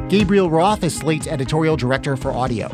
Gabriel 0.09 0.49
Roth 0.49 0.83
is 0.83 0.97
Slate's 0.97 1.27
editorial 1.27 1.77
director 1.77 2.17
for 2.17 2.31
audio. 2.31 2.69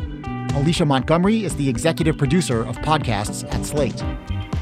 Alicia 0.54 0.84
Montgomery 0.84 1.44
is 1.44 1.56
the 1.56 1.68
executive 1.68 2.16
producer 2.16 2.62
of 2.64 2.76
podcasts 2.78 3.44
at 3.52 3.66
Slate. 3.66 4.00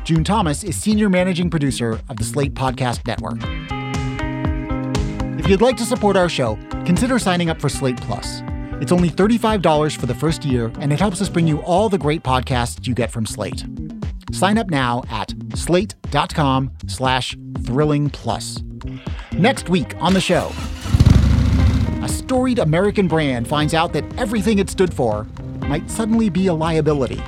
June 0.04 0.24
Thomas 0.24 0.64
is 0.64 0.74
senior 0.74 1.10
managing 1.10 1.50
producer 1.50 2.00
of 2.08 2.16
the 2.16 2.24
Slate 2.24 2.54
Podcast 2.54 3.06
Network. 3.06 3.38
If 5.38 5.48
you'd 5.48 5.60
like 5.60 5.76
to 5.76 5.84
support 5.84 6.16
our 6.16 6.30
show, 6.30 6.56
consider 6.86 7.18
signing 7.18 7.50
up 7.50 7.60
for 7.60 7.68
Slate 7.68 7.98
Plus. 7.98 8.42
It's 8.80 8.90
only 8.90 9.10
$35 9.10 9.94
for 9.98 10.06
the 10.06 10.14
first 10.14 10.46
year, 10.46 10.72
and 10.80 10.94
it 10.94 10.98
helps 10.98 11.20
us 11.20 11.28
bring 11.28 11.46
you 11.46 11.60
all 11.60 11.90
the 11.90 11.98
great 11.98 12.22
podcasts 12.22 12.86
you 12.86 12.94
get 12.94 13.10
from 13.10 13.26
Slate. 13.26 13.62
Sign 14.32 14.56
up 14.56 14.70
now 14.70 15.02
at 15.10 15.34
slate.com 15.54 16.72
slash 16.86 17.36
thrilling 17.64 18.08
plus. 18.08 18.62
Next 19.32 19.68
week 19.68 19.94
on 19.98 20.14
the 20.14 20.22
show, 20.22 20.50
a 22.02 22.08
storied 22.08 22.58
American 22.60 23.08
brand 23.08 23.46
finds 23.46 23.74
out 23.74 23.92
that 23.92 24.04
everything 24.18 24.58
it 24.58 24.70
stood 24.70 24.94
for 24.94 25.26
might 25.72 25.90
suddenly 25.90 26.28
be 26.28 26.48
a 26.48 26.52
liability. 26.52 27.22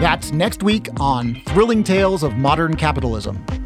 That's 0.00 0.32
next 0.32 0.64
week 0.64 0.88
on 0.98 1.40
Thrilling 1.46 1.84
Tales 1.84 2.24
of 2.24 2.34
Modern 2.34 2.74
Capitalism. 2.74 3.61